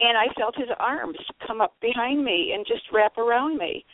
and 0.01 0.17
I 0.17 0.29
felt 0.39 0.57
his 0.57 0.71
arms 0.79 1.19
come 1.47 1.61
up 1.61 1.75
behind 1.81 2.25
me 2.25 2.53
and 2.55 2.65
just 2.67 2.83
wrap 2.93 3.19
around 3.19 3.59
me. 3.59 3.85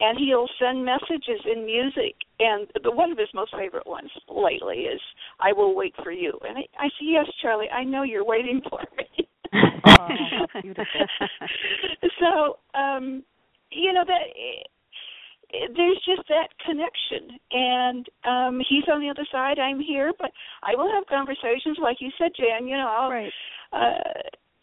And 0.00 0.18
he'll 0.18 0.48
send 0.58 0.84
messages 0.84 1.40
in 1.44 1.64
music. 1.64 2.16
And 2.40 2.66
the 2.82 2.90
one 2.90 3.12
of 3.12 3.18
his 3.18 3.28
most 3.32 3.54
favorite 3.56 3.86
ones 3.86 4.10
lately 4.28 4.86
is 4.90 5.00
"I 5.40 5.52
will 5.52 5.74
wait 5.74 5.94
for 6.02 6.10
you." 6.10 6.38
And 6.46 6.58
I, 6.58 6.62
I 6.78 6.88
say, 6.88 7.06
"Yes, 7.06 7.26
Charlie, 7.40 7.70
I 7.70 7.84
know 7.84 8.02
you're 8.02 8.24
waiting 8.24 8.60
for 8.68 8.80
me." 8.96 9.28
Oh, 9.86 10.46
beautiful. 10.62 11.06
so 12.20 12.58
um 12.78 13.22
you 13.70 13.92
know 13.92 14.04
that 14.06 14.22
eh, 14.34 15.66
there's 15.76 16.00
just 16.06 16.26
that 16.28 16.48
connection 16.64 17.38
and 17.50 18.08
um 18.24 18.60
he's 18.68 18.84
on 18.92 19.00
the 19.00 19.08
other 19.08 19.26
side 19.30 19.58
i'm 19.58 19.80
here 19.80 20.12
but 20.18 20.30
i 20.62 20.74
will 20.74 20.90
have 20.90 21.06
conversations 21.06 21.78
like 21.80 21.98
you 22.00 22.10
said 22.18 22.30
jan 22.36 22.66
you 22.66 22.76
know 22.76 22.88
i'll 22.88 23.10
right. 23.10 23.32
uh 23.72 24.20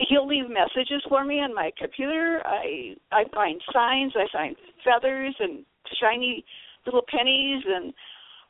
he'll 0.09 0.27
leave 0.27 0.49
messages 0.49 1.03
for 1.07 1.23
me 1.23 1.35
on 1.35 1.53
my 1.53 1.71
computer 1.77 2.41
i 2.45 2.95
i 3.11 3.23
find 3.33 3.61
signs 3.73 4.13
i 4.15 4.25
find 4.31 4.55
feathers 4.83 5.35
and 5.39 5.65
shiny 5.99 6.43
little 6.85 7.03
pennies 7.07 7.63
and 7.67 7.93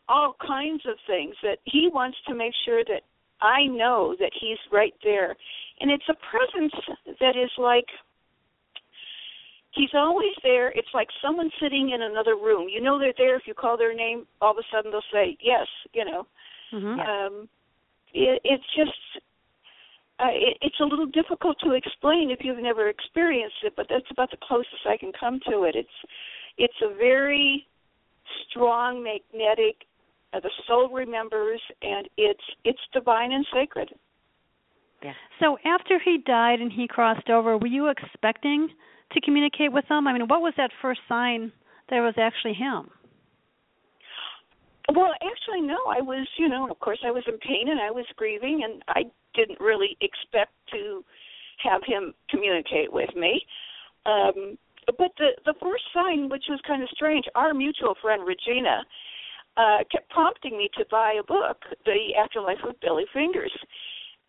all 0.09 0.35
kinds 0.45 0.83
of 0.85 0.95
things 1.07 1.35
that 1.43 1.59
he 1.65 1.89
wants 1.93 2.17
to 2.27 2.35
make 2.35 2.53
sure 2.65 2.83
that 2.83 3.03
i 3.41 3.65
know 3.65 4.15
that 4.19 4.31
he's 4.39 4.57
right 4.71 4.93
there. 5.03 5.35
And 5.79 5.89
it's 5.89 6.09
a 6.09 6.15
presence 6.29 6.73
that 7.19 7.35
is 7.35 7.49
like 7.57 7.87
he's 9.73 9.89
always 9.95 10.35
there. 10.43 10.69
It's 10.69 10.93
like 10.93 11.07
someone 11.21 11.49
sitting 11.61 11.91
in 11.91 12.01
another 12.03 12.35
room. 12.35 12.67
You 12.69 12.81
know 12.81 12.99
they're 12.99 13.13
there 13.17 13.35
if 13.35 13.43
you 13.47 13.53
call 13.53 13.77
their 13.77 13.95
name 13.95 14.27
all 14.41 14.51
of 14.51 14.57
a 14.57 14.63
sudden 14.71 14.91
they'll 14.91 15.01
say 15.11 15.37
yes 15.41 15.67
you 15.93 16.05
know. 16.05 16.27
Mm-hmm. 16.73 16.99
um 16.99 17.49
it, 18.13 18.41
it's 18.43 18.63
just 18.75 19.23
uh, 20.19 20.29
it, 20.31 20.57
it's 20.61 20.79
a 20.79 20.85
little 20.85 21.07
difficult 21.07 21.57
to 21.63 21.71
explain 21.71 22.29
if 22.29 22.39
you've 22.43 22.61
never 22.61 22.89
experienced 22.89 23.63
it 23.63 23.73
but 23.75 23.87
that's 23.89 24.11
about 24.11 24.29
the 24.29 24.37
closest 24.43 24.85
i 24.87 24.97
can 24.97 25.11
come 25.17 25.39
to 25.49 25.63
it. 25.63 25.75
It's 25.75 25.97
it's 26.57 26.81
a 26.83 26.95
very 26.95 27.65
strong 28.49 29.03
magnetic 29.03 29.75
uh, 30.33 30.39
the 30.39 30.51
soul 30.67 30.89
remembers 30.89 31.61
and 31.81 32.07
it's 32.17 32.43
it's 32.63 32.79
divine 32.93 33.31
and 33.31 33.45
sacred 33.53 33.89
Yeah. 35.03 35.13
So 35.39 35.57
after 35.65 35.99
he 36.03 36.19
died 36.25 36.61
and 36.61 36.71
he 36.71 36.87
crossed 36.87 37.29
over, 37.29 37.57
were 37.57 37.67
you 37.67 37.87
expecting 37.89 38.69
to 39.13 39.21
communicate 39.21 39.71
with 39.71 39.85
him? 39.89 40.07
I 40.07 40.13
mean, 40.13 40.27
what 40.27 40.41
was 40.41 40.53
that 40.57 40.71
first 40.81 41.01
sign 41.09 41.51
that 41.89 41.97
it 41.97 42.01
was 42.01 42.13
actually 42.17 42.53
him? 42.53 42.89
Well, 44.93 45.13
actually, 45.21 45.61
no. 45.61 45.77
I 45.87 46.01
was, 46.01 46.27
you 46.37 46.49
know, 46.49 46.69
of 46.69 46.79
course, 46.79 46.99
I 47.05 47.11
was 47.11 47.23
in 47.27 47.37
pain 47.37 47.69
and 47.69 47.79
I 47.79 47.91
was 47.91 48.05
grieving, 48.15 48.61
and 48.63 48.83
I 48.87 49.03
didn't 49.35 49.59
really 49.59 49.97
expect 50.01 50.51
to 50.71 51.03
have 51.63 51.81
him 51.85 52.13
communicate 52.29 52.91
with 52.91 53.09
me. 53.15 53.41
Um, 54.05 54.57
but 54.85 55.11
the 55.17 55.29
the 55.45 55.53
first 55.61 55.83
sign, 55.93 56.29
which 56.29 56.45
was 56.49 56.59
kind 56.65 56.83
of 56.83 56.89
strange, 56.89 57.25
our 57.35 57.53
mutual 57.53 57.95
friend 58.01 58.25
Regina 58.25 58.83
uh, 59.57 59.79
kept 59.91 60.09
prompting 60.09 60.57
me 60.57 60.69
to 60.77 60.85
buy 60.89 61.15
a 61.19 61.23
book, 61.23 61.57
The 61.85 62.15
Afterlife 62.17 62.63
of 62.67 62.79
Billy 62.81 63.05
Fingers, 63.13 63.51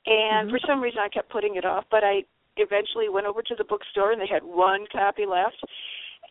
and 0.07 0.51
for 0.51 0.59
some 0.67 0.81
reason 0.81 1.01
I 1.01 1.09
kept 1.09 1.31
putting 1.31 1.57
it 1.57 1.65
off. 1.65 1.85
But 1.91 2.05
I 2.05 2.25
eventually 2.57 3.09
went 3.09 3.27
over 3.27 3.43
to 3.43 3.55
the 3.57 3.65
bookstore, 3.65 4.13
and 4.13 4.21
they 4.21 4.27
had 4.27 4.43
one 4.43 4.85
copy 4.93 5.25
left, 5.27 5.63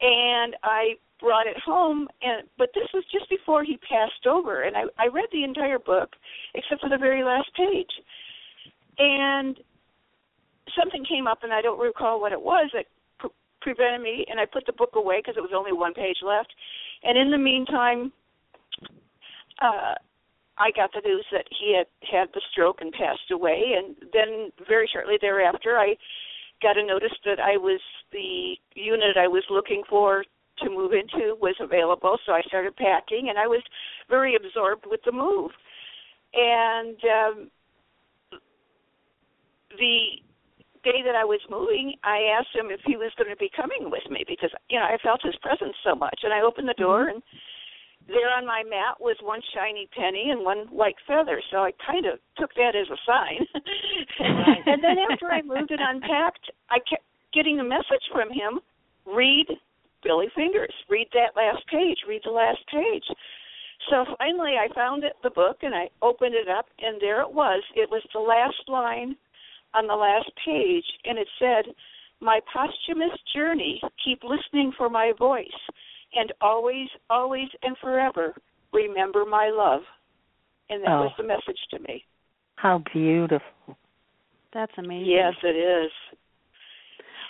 and 0.01 0.55
I 0.63 0.95
brought 1.21 1.45
it 1.45 1.57
home 1.63 2.07
and 2.23 2.47
but 2.57 2.69
this 2.73 2.87
was 2.93 3.03
just 3.11 3.29
before 3.29 3.63
he 3.63 3.77
passed 3.77 4.25
over 4.27 4.63
and 4.63 4.75
I 4.75 4.83
I 4.97 5.07
read 5.07 5.27
the 5.31 5.43
entire 5.43 5.77
book 5.77 6.09
except 6.55 6.81
for 6.81 6.89
the 6.89 6.97
very 6.97 7.23
last 7.23 7.49
page. 7.55 7.91
And 8.97 9.57
something 10.77 11.05
came 11.05 11.27
up 11.27 11.43
and 11.43 11.53
I 11.53 11.61
don't 11.61 11.79
recall 11.79 12.19
what 12.19 12.31
it 12.31 12.41
was 12.41 12.71
that 12.73 12.85
prevented 13.61 14.01
me 14.01 14.25
and 14.29 14.39
I 14.39 14.45
put 14.45 14.65
the 14.65 14.73
book 14.73 14.91
away 14.95 15.19
because 15.19 15.37
it 15.37 15.41
was 15.41 15.51
only 15.55 15.71
one 15.71 15.93
page 15.93 16.17
left. 16.23 16.53
And 17.03 17.17
in 17.17 17.31
the 17.31 17.37
meantime 17.37 18.11
uh 19.61 19.95
I 20.57 20.69
got 20.75 20.91
the 20.93 21.01
news 21.03 21.25
that 21.31 21.45
he 21.49 21.75
had 21.77 21.87
had 22.11 22.29
the 22.33 22.41
stroke 22.51 22.81
and 22.81 22.91
passed 22.91 23.31
away 23.31 23.73
and 23.77 23.95
then 24.13 24.51
very 24.67 24.89
shortly 24.91 25.17
thereafter 25.19 25.77
I 25.77 25.95
got 26.61 26.77
a 26.77 26.85
notice 26.85 27.15
that 27.25 27.39
I 27.39 27.57
was 27.57 27.81
the 28.11 28.55
unit 28.75 29.17
I 29.17 29.27
was 29.27 29.43
looking 29.49 29.83
for 29.89 30.23
to 30.59 30.69
move 30.69 30.91
into 30.93 31.35
was 31.41 31.55
available, 31.59 32.17
so 32.25 32.33
I 32.33 32.41
started 32.41 32.75
packing, 32.75 33.29
and 33.29 33.37
I 33.37 33.47
was 33.47 33.61
very 34.09 34.35
absorbed 34.35 34.85
with 34.85 35.01
the 35.05 35.11
move. 35.11 35.51
And 36.33 36.97
um, 37.03 37.51
the 39.77 40.21
day 40.83 41.01
that 41.05 41.15
I 41.15 41.25
was 41.25 41.41
moving, 41.49 41.93
I 42.03 42.35
asked 42.37 42.53
him 42.53 42.69
if 42.69 42.81
he 42.85 42.97
was 42.97 43.11
going 43.17 43.29
to 43.29 43.37
be 43.37 43.49
coming 43.55 43.89
with 43.89 44.05
me 44.09 44.23
because 44.27 44.51
you 44.69 44.79
know 44.79 44.85
I 44.85 44.97
felt 45.03 45.21
his 45.23 45.35
presence 45.41 45.75
so 45.83 45.95
much, 45.95 46.19
and 46.23 46.33
I 46.33 46.41
opened 46.41 46.69
the 46.69 46.81
door 46.81 47.07
mm-hmm. 47.07 47.21
and. 47.21 47.23
There 48.07 48.33
on 48.35 48.47
my 48.47 48.63
mat 48.65 48.97
was 48.99 49.15
one 49.21 49.41
shiny 49.53 49.87
penny 49.95 50.31
and 50.31 50.43
one 50.43 50.65
white 50.73 50.97
feather, 51.05 51.39
so 51.51 51.57
I 51.57 51.71
kind 51.85 52.07
of 52.07 52.17
took 52.35 52.49
that 52.55 52.73
as 52.75 52.89
a 52.89 52.97
sign. 53.05 53.45
Oh, 53.53 54.53
and 54.73 54.83
then 54.83 54.97
after 54.97 55.29
I 55.29 55.43
moved 55.43 55.69
and 55.69 55.79
unpacked, 55.79 56.49
I 56.71 56.79
kept 56.89 57.05
getting 57.31 57.59
a 57.59 57.63
message 57.63 58.01
from 58.11 58.29
him 58.33 58.59
read 59.05 59.47
Billy 60.03 60.27
Fingers, 60.35 60.73
read 60.89 61.07
that 61.13 61.35
last 61.35 61.65
page, 61.67 61.97
read 62.07 62.21
the 62.25 62.31
last 62.31 62.59
page. 62.71 63.05
So 63.89 64.05
finally 64.17 64.55
I 64.59 64.73
found 64.73 65.03
it, 65.03 65.13
the 65.23 65.29
book 65.29 65.57
and 65.61 65.73
I 65.73 65.89
opened 66.01 66.35
it 66.35 66.47
up 66.47 66.67
and 66.79 67.01
there 67.01 67.21
it 67.21 67.31
was. 67.31 67.63
It 67.75 67.89
was 67.89 68.03
the 68.13 68.19
last 68.19 68.67
line 68.67 69.15
on 69.73 69.87
the 69.87 69.95
last 69.95 70.29
page, 70.45 70.85
and 71.05 71.17
it 71.17 71.27
said, 71.39 71.73
"My 72.19 72.39
posthumous 72.53 73.17
journey. 73.35 73.81
Keep 74.03 74.23
listening 74.23 74.71
for 74.77 74.89
my 74.89 75.13
voice, 75.17 75.47
and 76.13 76.31
always, 76.41 76.87
always, 77.09 77.47
and 77.63 77.77
forever 77.77 78.35
remember 78.73 79.25
my 79.25 79.49
love." 79.49 79.81
And 80.69 80.83
that 80.83 80.91
oh. 80.91 81.01
was 81.01 81.13
the 81.17 81.23
message 81.23 81.59
to 81.71 81.79
me. 81.79 82.05
How 82.55 82.83
beautiful! 82.93 83.77
That's 84.53 84.71
amazing. 84.77 85.09
Yes, 85.09 85.33
it 85.43 85.55
is. 85.55 85.91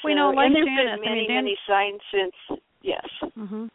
We 0.04 0.16
know, 0.16 0.32
like 0.32 0.48
and 0.48 0.56
there's 0.56 0.66
Janis, 0.66 1.00
been 1.00 1.10
many, 1.10 1.26
I 1.26 1.28
mean, 1.28 1.36
many 1.36 1.58
signs 1.68 2.02
since. 2.12 2.60
Yes. 2.82 3.06
Mhm. 3.38 3.70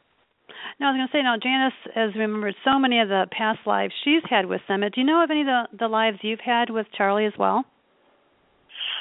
No, 0.81 0.89
I 0.89 0.91
was 0.91 0.99
going 0.99 1.09
to 1.09 1.13
say, 1.13 1.23
now 1.23 1.37
Janis 1.37 1.75
has 1.95 2.15
remembered 2.15 2.55
so 2.65 2.79
many 2.79 3.01
of 3.01 3.09
the 3.09 3.27
past 3.31 3.61
lives 3.67 3.95
she's 4.05 4.23
had 4.29 4.47
with 4.47 4.61
Senmut. 4.69 4.95
Do 4.95 5.01
you 5.01 5.07
know 5.07 5.23
of 5.23 5.31
any 5.31 5.41
of 5.41 5.47
the, 5.47 5.69
the 5.79 5.89
lives 5.89 6.19
you've 6.23 6.41
had 6.41 6.71
with 6.71 6.87
Charlie 6.97 7.27
as 7.27 7.33
well? 7.39 7.65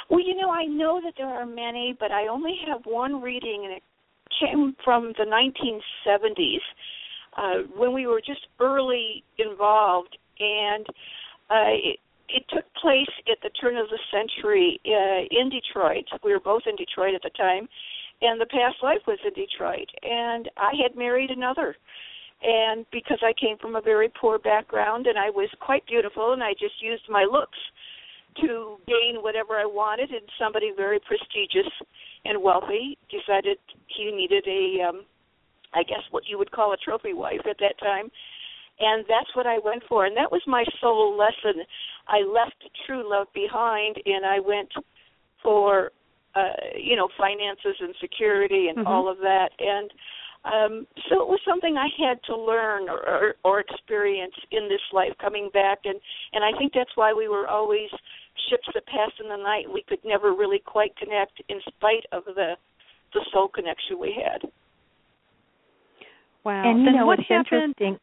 Well, 0.09 0.21
you 0.21 0.35
know, 0.35 0.51
I 0.51 0.65
know 0.65 1.01
that 1.03 1.13
there 1.17 1.27
are 1.27 1.45
many, 1.45 1.95
but 1.99 2.11
I 2.11 2.27
only 2.27 2.55
have 2.67 2.81
one 2.85 3.21
reading, 3.21 3.63
and 3.65 3.73
it 3.73 3.83
came 4.39 4.75
from 4.83 5.13
the 5.17 5.25
1970s 5.25 6.59
uh, 7.37 7.67
when 7.75 7.93
we 7.93 8.07
were 8.07 8.21
just 8.21 8.47
early 8.59 9.23
involved, 9.37 10.17
and 10.39 10.85
uh, 11.49 11.73
it, 11.73 11.99
it 12.29 12.43
took 12.49 12.65
place 12.81 13.11
at 13.31 13.37
the 13.43 13.49
turn 13.61 13.77
of 13.77 13.87
the 13.89 13.99
century 14.11 14.79
uh, 14.85 15.25
in 15.31 15.49
Detroit. 15.49 16.05
We 16.23 16.31
were 16.31 16.39
both 16.39 16.63
in 16.67 16.75
Detroit 16.75 17.15
at 17.15 17.21
the 17.23 17.31
time, 17.31 17.67
and 18.21 18.39
the 18.39 18.45
past 18.45 18.77
life 18.83 19.01
was 19.07 19.19
in 19.25 19.33
Detroit, 19.33 19.89
and 20.03 20.49
I 20.57 20.71
had 20.81 20.97
married 20.97 21.31
another. 21.31 21.75
And 22.41 22.85
because 22.91 23.19
I 23.23 23.33
came 23.33 23.57
from 23.57 23.75
a 23.75 23.81
very 23.81 24.09
poor 24.09 24.37
background 24.37 25.07
and 25.07 25.17
I 25.17 25.29
was 25.29 25.49
quite 25.61 25.85
beautiful 25.87 26.33
and 26.33 26.43
I 26.43 26.51
just 26.51 26.81
used 26.81 27.03
my 27.09 27.23
looks 27.23 27.57
to 28.41 28.77
gain 28.87 29.21
whatever 29.21 29.55
I 29.55 29.65
wanted, 29.65 30.11
and 30.11 30.21
somebody 30.39 30.71
very 30.75 30.99
prestigious 30.99 31.71
and 32.25 32.41
wealthy 32.41 32.97
decided 33.09 33.57
he 33.87 34.11
needed 34.11 34.45
a, 34.47 34.89
um, 34.89 35.05
I 35.73 35.83
guess 35.83 36.01
what 36.11 36.23
you 36.27 36.37
would 36.37 36.51
call 36.51 36.73
a 36.73 36.77
trophy 36.77 37.13
wife 37.13 37.41
at 37.49 37.57
that 37.59 37.77
time, 37.79 38.09
and 38.79 39.05
that's 39.07 39.33
what 39.35 39.47
I 39.47 39.57
went 39.63 39.83
for, 39.87 40.05
and 40.05 40.17
that 40.17 40.31
was 40.31 40.41
my 40.47 40.65
sole 40.81 41.17
lesson. 41.17 41.63
I 42.07 42.21
left 42.21 42.57
true 42.85 43.09
love 43.09 43.27
behind, 43.33 43.95
and 44.05 44.25
I 44.25 44.39
went 44.39 44.69
for, 45.41 45.91
uh, 46.35 46.75
you 46.75 46.95
know, 46.95 47.07
finances 47.17 47.75
and 47.79 47.95
security 48.01 48.67
and 48.67 48.79
mm-hmm. 48.79 48.87
all 48.87 49.09
of 49.09 49.17
that, 49.19 49.49
and 49.59 49.91
um, 50.45 50.87
so 51.09 51.21
it 51.21 51.27
was 51.27 51.39
something 51.47 51.75
I 51.75 51.89
had 51.97 52.21
to 52.27 52.37
learn 52.37 52.87
or, 52.87 53.01
or, 53.01 53.35
or 53.43 53.59
experience 53.61 54.35
in 54.51 54.69
this 54.69 54.81
life 54.93 55.13
coming 55.19 55.49
back, 55.53 55.79
and 55.85 55.99
and 56.33 56.43
I 56.43 56.55
think 56.57 56.73
that's 56.73 56.95
why 56.95 57.13
we 57.13 57.27
were 57.27 57.47
always 57.47 57.89
ships 58.49 58.67
that 58.73 58.85
passed 58.85 59.19
in 59.21 59.29
the 59.29 59.37
night. 59.37 59.65
We 59.71 59.83
could 59.87 59.99
never 60.05 60.33
really 60.33 60.59
quite 60.59 60.95
connect, 60.97 61.41
in 61.49 61.59
spite 61.67 62.05
of 62.11 62.23
the 62.25 62.55
the 63.13 63.21
soul 63.31 63.47
connection 63.47 63.99
we 63.99 64.13
had. 64.21 64.49
Wow. 66.43 66.69
And 66.69 66.79
you 66.79 66.85
then 66.85 66.95
know 66.95 67.05
what's 67.05 67.23
interesting? 67.29 67.97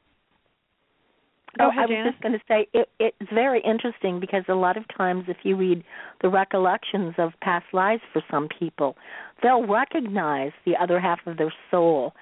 Go 1.59 1.67
oh, 1.67 1.69
ahead, 1.69 1.79
I 1.79 1.83
was 1.83 1.89
Janis. 1.91 2.13
just 2.13 2.23
going 2.23 2.33
to 2.33 2.41
say 2.49 2.67
it, 2.73 2.89
it's 2.99 3.33
very 3.33 3.61
interesting 3.63 4.21
because 4.21 4.43
a 4.49 4.55
lot 4.55 4.79
of 4.79 4.85
times, 4.97 5.25
if 5.29 5.37
you 5.43 5.55
read 5.55 5.85
the 6.23 6.31
recollections 6.31 7.15
of 7.19 7.33
past 7.43 7.67
lives 7.75 8.01
for 8.13 8.23
some 8.31 8.49
people, 8.59 8.97
they'll 9.43 9.67
recognize 9.67 10.53
the 10.65 10.73
other 10.81 10.99
half 10.99 11.19
of 11.27 11.37
their 11.37 11.53
soul, 11.71 12.15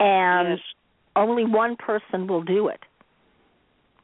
and 0.00 0.50
yes. 0.50 0.58
only 1.14 1.44
one 1.44 1.76
person 1.76 2.26
will 2.26 2.42
do 2.42 2.66
it. 2.66 2.80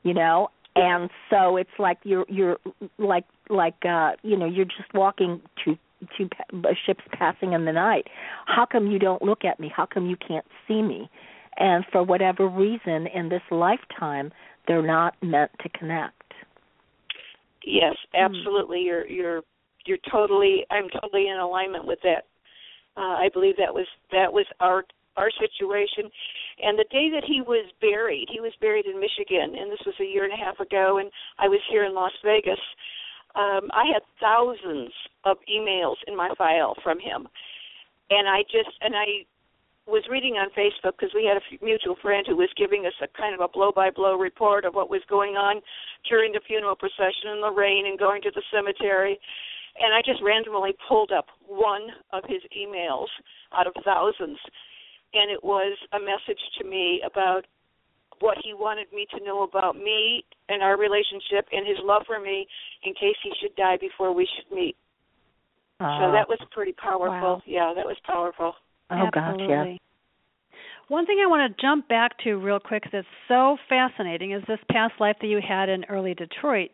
You 0.05 0.15
know, 0.15 0.49
and 0.77 1.11
so 1.29 1.57
it's 1.57 1.71
like 1.79 1.99
you're 2.05 2.27
you're 2.29 2.59
like 2.99 3.25
like 3.49 3.75
uh 3.89 4.13
you 4.23 4.37
know 4.37 4.47
you're 4.47 4.65
just 4.65 4.93
walking 4.95 5.41
to 5.65 5.77
to 6.17 6.29
pa- 6.29 6.69
ships 6.87 7.05
passing 7.13 7.53
in 7.53 7.65
the 7.65 7.73
night. 7.73 8.07
How 8.47 8.65
come 8.65 8.87
you 8.87 8.99
don't 8.99 9.23
look 9.23 9.45
at 9.45 9.61
me? 9.61 9.71
How 9.75 9.87
come 9.87 10.07
you 10.07 10.17
can't 10.17 10.47
see 10.67 10.83
me? 10.83 11.11
And 11.59 11.85
for 11.93 12.03
whatever 12.03 12.49
reason, 12.49 13.07
in 13.09 13.29
this 13.29 13.43
lifetime, 13.51 14.33
they're 14.67 14.87
not 14.87 15.15
meant 15.23 15.51
to 15.63 15.69
connect. 15.71 16.15
Yes, 17.65 17.97
Hmm. 18.15 18.25
absolutely. 18.25 18.81
You're 18.81 19.07
you're 19.07 19.43
you're 19.87 19.99
totally. 20.11 20.67
I'm 20.71 20.89
totally 20.89 21.29
in 21.29 21.37
alignment 21.37 21.87
with 21.87 21.99
that. 22.03 22.27
Uh, 22.97 23.17
I 23.17 23.29
believe 23.33 23.57
that 23.59 23.75
was 23.75 23.87
that 24.13 24.33
was 24.33 24.47
our 24.61 24.85
our 25.17 25.31
situation. 25.33 26.11
And 26.63 26.79
the 26.79 26.85
day 26.91 27.09
that 27.11 27.25
he 27.25 27.41
was 27.41 27.67
buried, 27.81 28.29
he 28.31 28.41
was 28.41 28.53
buried 28.61 28.87
in 28.87 29.01
Michigan, 29.01 29.57
and 29.59 29.73
this 29.73 29.81
was 29.87 29.95
a 30.01 30.05
year 30.05 30.25
and 30.25 30.33
a 30.33 30.37
half 30.37 30.61
ago, 30.61 30.99
and 30.99 31.11
I 31.39 31.49
was 31.49 31.61
here 31.71 31.85
in 31.85 31.95
Las 31.95 32.13
Vegas. 32.25 32.61
Um, 33.35 33.71
I 33.73 33.87
had 33.93 34.03
thousands 34.21 34.93
of 35.25 35.39
emails 35.49 35.97
in 36.07 36.17
my 36.17 36.31
file 36.37 36.75
from 36.83 36.99
him, 36.99 37.29
and 38.11 38.29
I 38.29 38.43
just 38.51 38.75
and 38.81 38.95
I 38.97 39.25
was 39.87 40.05
reading 40.11 40.35
on 40.35 40.51
Facebook 40.51 40.95
because 40.99 41.15
we 41.15 41.27
had 41.27 41.37
a 41.37 41.65
mutual 41.65 41.97
friend 42.01 42.25
who 42.27 42.37
was 42.37 42.51
giving 42.57 42.87
us 42.87 42.95
a 43.03 43.09
kind 43.19 43.35
of 43.35 43.41
a 43.41 43.49
blow-by-blow 43.49 44.17
report 44.17 44.65
of 44.65 44.75
what 44.75 44.91
was 44.91 45.03
going 45.09 45.35
on 45.35 45.61
during 46.09 46.33
the 46.33 46.41
funeral 46.47 46.77
procession 46.77 47.35
in 47.35 47.41
the 47.41 47.51
rain 47.51 47.87
and 47.87 47.99
going 47.99 48.23
to 48.23 48.31
the 48.31 48.43
cemetery. 48.53 49.19
And 49.79 49.95
I 49.95 50.03
just 50.05 50.23
randomly 50.23 50.75
pulled 50.89 51.11
up 51.11 51.27
one 51.47 51.91
of 52.13 52.23
his 52.29 52.43
emails 52.57 53.09
out 53.57 53.67
of 53.67 53.75
thousands, 53.85 54.39
and 55.15 55.31
it 55.31 55.43
was 55.43 55.77
a 55.93 55.99
message 55.99 56.41
to 56.59 56.65
me 56.65 57.03
about 57.05 57.47
what 58.21 58.37
he 58.45 58.53
wanted 58.53 58.87
me 58.93 59.07
to 59.17 59.25
know 59.25 59.43
about 59.43 59.77
me 59.77 60.25
and 60.49 60.63
our 60.63 60.79
relationship 60.79 61.49
and 61.53 61.67
his 61.67 61.79
love 61.83 62.03
for 62.07 62.21
me 62.21 62.47
in 62.85 62.93
case 62.95 63.17
he 63.23 63.33
should 63.41 63.55
die 63.57 63.79
before 63.81 64.15
we 64.15 64.29
should 64.37 64.55
meet. 64.55 64.77
so 65.79 65.87
ah. 65.87 66.13
that 66.13 66.29
was 66.29 66.39
pretty 66.51 66.73
powerful. 66.73 67.09
wow. 67.09 67.43
Yeah, 67.47 67.73
that 67.75 67.87
was 67.87 67.97
powerful. 68.07 68.55
oh 68.91 69.09
gosh, 69.13 69.37
yeah. 69.39 69.77
One 70.89 71.07
thing 71.07 71.19
I 71.23 71.29
want 71.29 71.57
to 71.57 71.63
jump 71.63 71.87
back 71.89 72.19
to 72.25 72.35
real 72.35 72.59
quick 72.59 72.83
that's 72.93 73.07
so 73.29 73.57
fascinating 73.69 74.33
is 74.33 74.43
this 74.49 74.59
past 74.73 74.95
life 74.99 75.17
that 75.21 75.29
you 75.29 75.41
had 75.47 75.69
in 75.69 75.85
early 75.85 76.15
Detroit. 76.15 76.71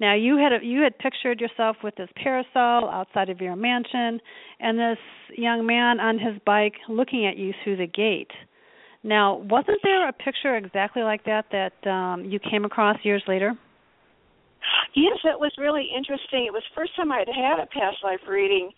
Now 0.00 0.14
you 0.14 0.38
had 0.38 0.52
a, 0.52 0.64
you 0.64 0.80
had 0.80 0.98
pictured 0.98 1.40
yourself 1.40 1.76
with 1.84 1.94
this 1.96 2.08
parasol 2.16 2.88
outside 2.88 3.28
of 3.28 3.40
your 3.40 3.54
mansion, 3.54 4.20
and 4.58 4.78
this 4.78 4.98
young 5.36 5.66
man 5.66 6.00
on 6.00 6.18
his 6.18 6.40
bike 6.46 6.74
looking 6.88 7.26
at 7.26 7.36
you 7.36 7.52
through 7.62 7.76
the 7.76 7.86
gate. 7.86 8.30
Now, 9.02 9.36
wasn't 9.36 9.78
there 9.82 10.08
a 10.08 10.12
picture 10.12 10.56
exactly 10.56 11.02
like 11.02 11.24
that 11.24 11.46
that 11.52 11.90
um, 11.90 12.24
you 12.24 12.38
came 12.38 12.64
across 12.64 12.96
years 13.02 13.22
later? 13.28 13.54
Yes, 14.94 15.18
it 15.24 15.38
was 15.38 15.52
really 15.56 15.86
interesting. 15.94 16.44
It 16.44 16.52
was 16.52 16.62
the 16.68 16.80
first 16.80 16.96
time 16.96 17.12
I'd 17.12 17.28
had 17.28 17.60
a 17.60 17.66
past 17.66 17.98
life 18.02 18.20
reading, 18.28 18.70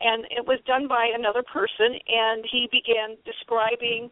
and 0.00 0.24
it 0.30 0.46
was 0.46 0.58
done 0.66 0.88
by 0.88 1.08
another 1.14 1.42
person, 1.42 1.96
and 2.08 2.44
he 2.50 2.68
began 2.72 3.16
describing, 3.24 4.10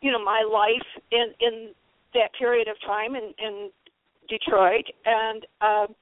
you 0.00 0.10
know, 0.10 0.22
my 0.22 0.42
life 0.42 0.86
in 1.10 1.34
in 1.40 1.74
that 2.14 2.30
period 2.38 2.68
of 2.68 2.76
time 2.86 3.14
and 3.14 3.34
in 3.38 3.70
Detroit, 4.28 4.86
and 5.04 5.46
um, 5.60 5.94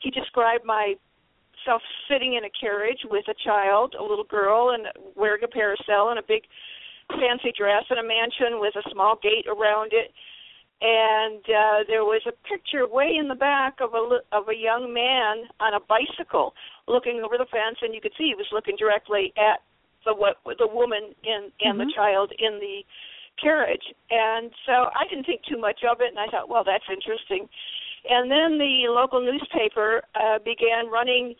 he 0.00 0.10
described 0.10 0.64
myself 0.64 1.82
sitting 2.08 2.34
in 2.34 2.44
a 2.44 2.50
carriage 2.58 3.00
with 3.10 3.24
a 3.28 3.34
child, 3.44 3.94
a 3.98 4.02
little 4.02 4.24
girl, 4.24 4.70
and 4.70 4.86
wearing 5.16 5.42
a 5.44 5.48
parasol 5.48 6.10
and 6.10 6.18
a 6.18 6.22
big 6.26 6.42
fancy 7.08 7.52
dress, 7.56 7.84
and 7.90 7.98
a 7.98 8.06
mansion 8.06 8.60
with 8.60 8.74
a 8.76 8.90
small 8.90 9.18
gate 9.22 9.46
around 9.48 9.92
it 9.92 10.12
and 10.80 11.44
uh, 11.44 11.84
there 11.86 12.04
was 12.04 12.22
a 12.26 12.32
picture 12.48 12.88
way 12.88 13.16
in 13.18 13.28
the 13.28 13.34
back 13.34 13.76
of 13.80 13.92
a 13.92 14.18
of 14.32 14.48
a 14.48 14.56
young 14.56 14.92
man 14.92 15.44
on 15.60 15.74
a 15.74 15.80
bicycle 15.80 16.54
looking 16.88 17.20
over 17.24 17.36
the 17.36 17.44
fence, 17.52 17.76
and 17.82 17.94
you 17.94 18.00
could 18.00 18.12
see 18.16 18.32
he 18.32 18.34
was 18.34 18.48
looking 18.50 18.76
directly 18.76 19.32
at 19.36 19.60
the 20.04 20.14
what 20.14 20.40
the 20.58 20.66
woman 20.66 21.14
in 21.22 21.52
and 21.60 21.78
the 21.78 21.84
Mhm. 21.84 21.94
child 21.94 22.32
in 22.38 22.58
the 22.58 22.84
carriage. 23.40 23.82
And 24.10 24.50
so 24.66 24.90
I 24.94 25.08
didn't 25.08 25.24
think 25.24 25.42
too 25.48 25.58
much 25.58 25.80
of 25.88 26.00
it, 26.00 26.10
and 26.10 26.18
I 26.18 26.26
thought, 26.26 26.48
well, 26.48 26.64
that's 26.64 26.84
interesting. 26.90 27.48
And 28.08 28.30
then 28.30 28.58
the 28.58 28.88
local 28.88 29.20
newspaper 29.20 30.02
uh, 30.14 30.38
began 30.44 30.88
running 30.90 31.34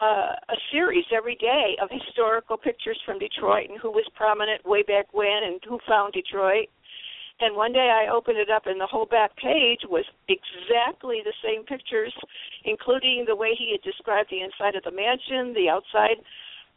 uh, 0.00 0.36
a 0.48 0.56
series 0.70 1.04
every 1.10 1.36
day 1.36 1.76
of 1.82 1.88
historical 1.90 2.56
pictures 2.56 3.00
from 3.04 3.18
Detroit 3.18 3.70
and 3.70 3.80
who 3.80 3.90
was 3.90 4.04
prominent 4.14 4.64
way 4.66 4.82
back 4.82 5.06
when 5.12 5.40
and 5.44 5.60
who 5.66 5.78
found 5.88 6.12
Detroit. 6.12 6.68
And 7.40 7.54
one 7.54 7.72
day 7.72 7.92
I 7.92 8.10
opened 8.10 8.38
it 8.38 8.48
up, 8.48 8.64
and 8.64 8.80
the 8.80 8.86
whole 8.86 9.04
back 9.04 9.36
page 9.36 9.80
was 9.84 10.04
exactly 10.28 11.20
the 11.22 11.36
same 11.44 11.64
pictures, 11.64 12.14
including 12.64 13.24
the 13.26 13.36
way 13.36 13.52
he 13.52 13.72
had 13.72 13.82
described 13.82 14.30
the 14.30 14.40
inside 14.40 14.74
of 14.74 14.84
the 14.84 14.90
mansion, 14.90 15.52
the 15.52 15.68
outside 15.68 16.16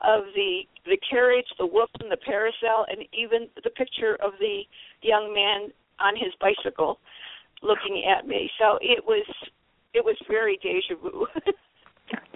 of 0.01 0.23
the 0.35 0.61
the 0.85 0.97
carriage, 1.09 1.45
the 1.57 1.65
whoop, 1.65 1.89
and 1.99 2.11
the 2.11 2.17
parasol, 2.17 2.85
and 2.89 3.05
even 3.13 3.47
the 3.63 3.69
picture 3.71 4.15
of 4.23 4.33
the 4.39 4.61
young 5.01 5.33
man 5.33 5.71
on 5.99 6.15
his 6.15 6.33
bicycle 6.39 6.99
looking 7.61 8.03
at 8.05 8.27
me. 8.27 8.49
So 8.59 8.77
it 8.81 9.03
was 9.05 9.25
it 9.93 10.03
was 10.03 10.15
very 10.27 10.57
deja 10.61 10.95
vu. 11.01 11.27
Yeah. 11.35 11.51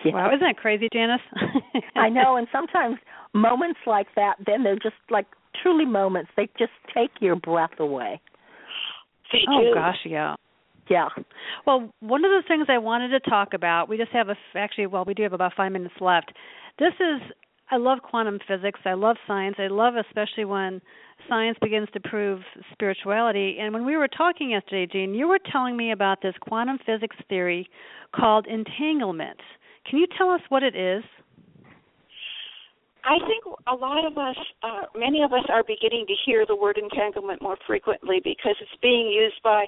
Wow, 0.06 0.28
isn't 0.28 0.42
that 0.42 0.58
crazy, 0.58 0.90
Janis? 0.94 1.22
I 1.96 2.10
know, 2.10 2.36
and 2.36 2.46
sometimes 2.52 2.98
moments 3.34 3.80
like 3.88 4.08
that, 4.16 4.36
then 4.46 4.62
they're 4.62 4.76
just 4.76 4.98
like 5.10 5.26
truly 5.64 5.86
moments. 5.86 6.30
They 6.36 6.48
just 6.60 6.74
take 6.94 7.10
your 7.22 7.36
breath 7.38 7.80
away. 7.80 8.20
they 9.32 9.40
oh 9.50 9.64
do. 9.64 9.74
gosh, 9.74 9.98
yeah. 10.06 10.36
Yeah. 10.90 11.08
Well, 11.66 11.90
one 12.02 12.26
of 12.26 12.32
the 12.32 12.44
things 12.48 12.68
I 12.70 12.78
wanted 12.78 13.10
to 13.10 13.20
talk 13.30 13.54
about, 13.54 13.88
we 13.88 13.98
just 13.98 14.12
have 14.12 14.30
a 14.30 14.36
actually, 14.56 14.88
well, 14.88 15.06
we 15.06 15.14
do 15.14 15.24
have 15.24 15.34
about 15.34 15.54
five 15.56 15.72
minutes 15.72 15.96
left. 16.02 16.34
This 16.78 16.94
is, 17.00 17.22
I 17.72 17.78
love 17.78 18.00
quantum 18.02 18.40
physics. 18.48 18.80
I 18.86 18.94
love 18.94 19.16
science. 19.26 19.56
I 19.58 19.68
love 19.68 19.96
especially 19.96 20.46
when 20.46 20.82
science 21.28 21.58
begins 21.62 21.88
to 21.94 22.00
prove 22.00 22.42
spirituality. 22.72 23.58
And 23.60 23.74
when 23.74 23.86
we 23.86 23.96
were 23.96 24.08
talking 24.08 24.52
yesterday, 24.52 24.88
Jeanne, 24.92 25.14
you 25.14 25.28
were 25.28 25.40
telling 25.52 25.78
me 25.78 25.92
about 25.92 26.22
this 26.22 26.36
quantum 26.42 26.78
physics 26.86 27.16
theory 27.30 27.68
called 28.14 28.48
entanglement. 28.48 29.40
Can 29.90 30.00
you 30.00 30.08
tell 30.18 30.30
us 30.30 30.42
what 30.50 30.64
it 30.64 30.76
is? 30.76 31.04
I 33.06 33.18
think 33.28 33.44
a 33.68 33.76
lot 33.76 34.06
of 34.06 34.18
us, 34.18 34.38
uh, 34.64 34.84
many 34.96 35.24
of 35.24 35.34
us, 35.34 35.44
are 35.50 35.64
beginning 35.64 36.06
to 36.08 36.14
hear 36.26 36.46
the 36.46 36.56
word 36.56 36.78
entanglement 36.78 37.42
more 37.42 37.58
frequently 37.68 38.22
because 38.24 38.56
it's 38.62 38.82
being 38.82 39.08
used 39.08 39.42
by, 39.44 39.66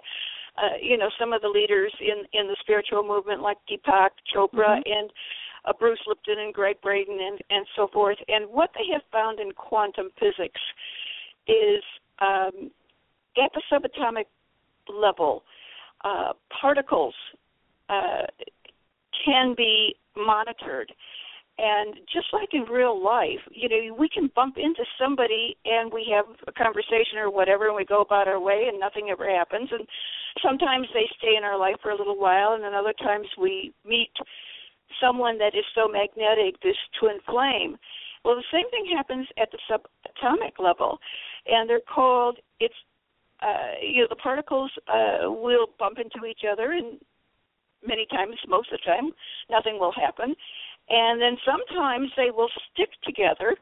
uh, 0.57 0.77
you 0.81 0.97
know, 0.97 1.09
some 1.19 1.33
of 1.33 1.41
the 1.41 1.49
leaders 1.49 1.91
in 1.99 2.23
in 2.31 2.47
the 2.47 2.55
spiritual 2.61 3.03
movement, 3.03 3.41
like 3.41 3.57
Deepak 3.69 4.11
Chopra 4.33 4.79
mm-hmm. 4.79 4.91
and 4.91 5.11
uh, 5.65 5.73
Bruce 5.79 5.99
Lipton 6.07 6.39
and 6.39 6.53
Gregg 6.53 6.81
Braden 6.81 7.17
and 7.19 7.39
and 7.49 7.65
so 7.75 7.87
forth. 7.91 8.17
And 8.27 8.49
what 8.49 8.71
they 8.73 8.91
have 8.93 9.01
found 9.11 9.39
in 9.39 9.51
quantum 9.51 10.09
physics 10.19 10.61
is 11.47 11.83
um, 12.19 12.71
at 13.37 13.51
the 13.53 13.61
subatomic 13.71 14.25
level, 14.89 15.43
uh, 16.03 16.33
particles 16.61 17.13
uh, 17.89 18.25
can 19.25 19.53
be 19.55 19.95
monitored 20.15 20.91
and 21.57 21.95
just 22.11 22.27
like 22.33 22.49
in 22.51 22.63
real 22.63 23.01
life, 23.01 23.39
you 23.49 23.69
know, 23.69 23.95
we 23.95 24.09
can 24.09 24.29
bump 24.35 24.57
into 24.57 24.83
somebody 24.99 25.55
and 25.63 25.91
we 25.91 26.13
have 26.13 26.25
a 26.47 26.51
conversation 26.51 27.17
or 27.17 27.31
whatever 27.31 27.67
and 27.67 27.75
we 27.75 27.85
go 27.85 28.01
about 28.01 28.27
our 28.27 28.41
way 28.41 28.65
and 28.67 28.77
nothing 28.77 29.07
ever 29.09 29.29
happens. 29.29 29.69
And 29.71 29.87
sometimes 30.43 30.87
they 30.93 31.07
stay 31.17 31.35
in 31.37 31.45
our 31.45 31.57
life 31.57 31.75
for 31.81 31.91
a 31.91 31.97
little 31.97 32.19
while 32.19 32.53
and 32.53 32.63
then 32.63 32.73
other 32.73 32.93
times 32.99 33.27
we 33.39 33.73
meet 33.87 34.11
someone 35.01 35.37
that 35.39 35.55
is 35.55 35.65
so 35.73 35.87
magnetic, 35.87 36.61
this 36.61 36.77
twin 36.99 37.19
flame. 37.25 37.77
Well, 38.23 38.35
the 38.35 38.43
same 38.51 38.69
thing 38.71 38.85
happens 38.95 39.27
at 39.41 39.49
the 39.51 39.59
subatomic 39.69 40.59
level. 40.59 40.99
And 41.45 41.69
they're 41.69 41.79
called, 41.79 42.39
it's, 42.59 42.73
uh, 43.41 43.77
you 43.81 44.01
know, 44.01 44.07
the 44.09 44.15
particles 44.15 44.71
uh, 44.87 45.29
will 45.29 45.67
bump 45.77 45.99
into 45.99 46.25
each 46.25 46.41
other 46.49 46.71
and 46.71 46.99
many 47.85 48.07
times, 48.09 48.35
most 48.47 48.71
of 48.71 48.79
the 48.79 48.91
time, 48.91 49.11
nothing 49.49 49.77
will 49.79 49.91
happen 49.91 50.35
and 50.89 51.21
then 51.21 51.37
sometimes 51.45 52.11
they 52.15 52.31
will 52.31 52.49
stick 52.71 52.89
together 53.03 53.55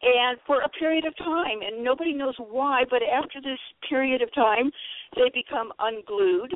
and 0.00 0.38
for 0.46 0.60
a 0.62 0.68
period 0.68 1.04
of 1.04 1.16
time 1.18 1.60
and 1.66 1.82
nobody 1.82 2.12
knows 2.12 2.34
why 2.38 2.84
but 2.88 3.02
after 3.02 3.40
this 3.40 3.58
period 3.88 4.22
of 4.22 4.32
time 4.32 4.70
they 5.16 5.30
become 5.34 5.72
unglued 5.80 6.54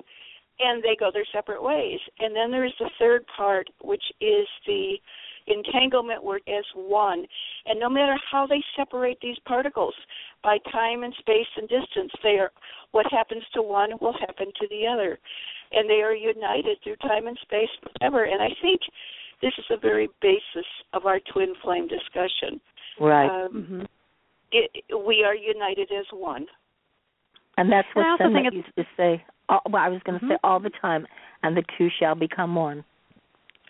and 0.61 0.83
they 0.83 0.97
go 0.99 1.11
their 1.13 1.27
separate 1.33 1.63
ways 1.63 1.99
and 2.21 2.35
then 2.35 2.51
there's 2.51 2.75
the 2.79 2.91
third 2.99 3.25
part 3.37 3.69
which 3.83 4.03
is 4.21 4.47
the 4.67 4.95
entanglement 5.49 6.23
word 6.23 6.43
as 6.47 6.65
one 6.75 7.25
and 7.67 7.81
no 7.81 7.89
matter 7.89 8.17
how 8.31 8.47
they 8.47 8.63
separate 8.77 9.19
these 9.21 9.39
particles 9.47 9.95
by 10.45 10.57
time 10.71 11.03
and 11.03 11.15
space 11.19 11.49
and 11.57 11.69
distance 11.69 12.13
they 12.23 12.39
are 12.39 12.53
what 12.93 13.07
happens 13.11 13.43
to 13.53 13.63
one 13.63 13.91
will 14.01 14.15
happen 14.21 14.47
to 14.61 14.69
the 14.69 14.87
other 14.87 15.19
and 15.73 15.89
they 15.91 16.01
are 16.03 16.15
united 16.15 16.77
through 16.85 16.97
time 16.97 17.27
and 17.27 17.39
space 17.43 17.71
forever 17.99 18.25
and 18.25 18.41
i 18.41 18.51
think 18.61 18.81
this 19.43 19.53
is 19.59 19.65
the 19.69 19.77
very 19.77 20.09
basis 20.23 20.67
of 20.95 21.05
our 21.05 21.19
twin 21.33 21.53
flame 21.63 21.89
discussion. 21.89 22.61
Right. 22.99 23.45
Um, 23.45 23.53
mm-hmm. 23.53 23.83
it, 24.53 24.85
we 25.07 25.25
are 25.25 25.35
united 25.35 25.91
as 25.93 26.07
one. 26.13 26.47
And 27.59 27.71
that's 27.71 27.89
what 27.95 28.07
Senna 28.19 28.43
used 28.51 28.69
to 28.79 28.85
say. 28.97 29.23
All, 29.53 29.61
well, 29.71 29.83
I 29.83 29.89
was 29.89 30.01
going 30.05 30.19
to 30.19 30.25
mm-hmm. 30.25 30.35
say 30.35 30.39
all 30.43 30.59
the 30.61 30.71
time, 30.81 31.07
and 31.43 31.55
the 31.57 31.63
two 31.77 31.89
shall 32.01 32.15
become 32.15 32.55
one. 32.55 32.85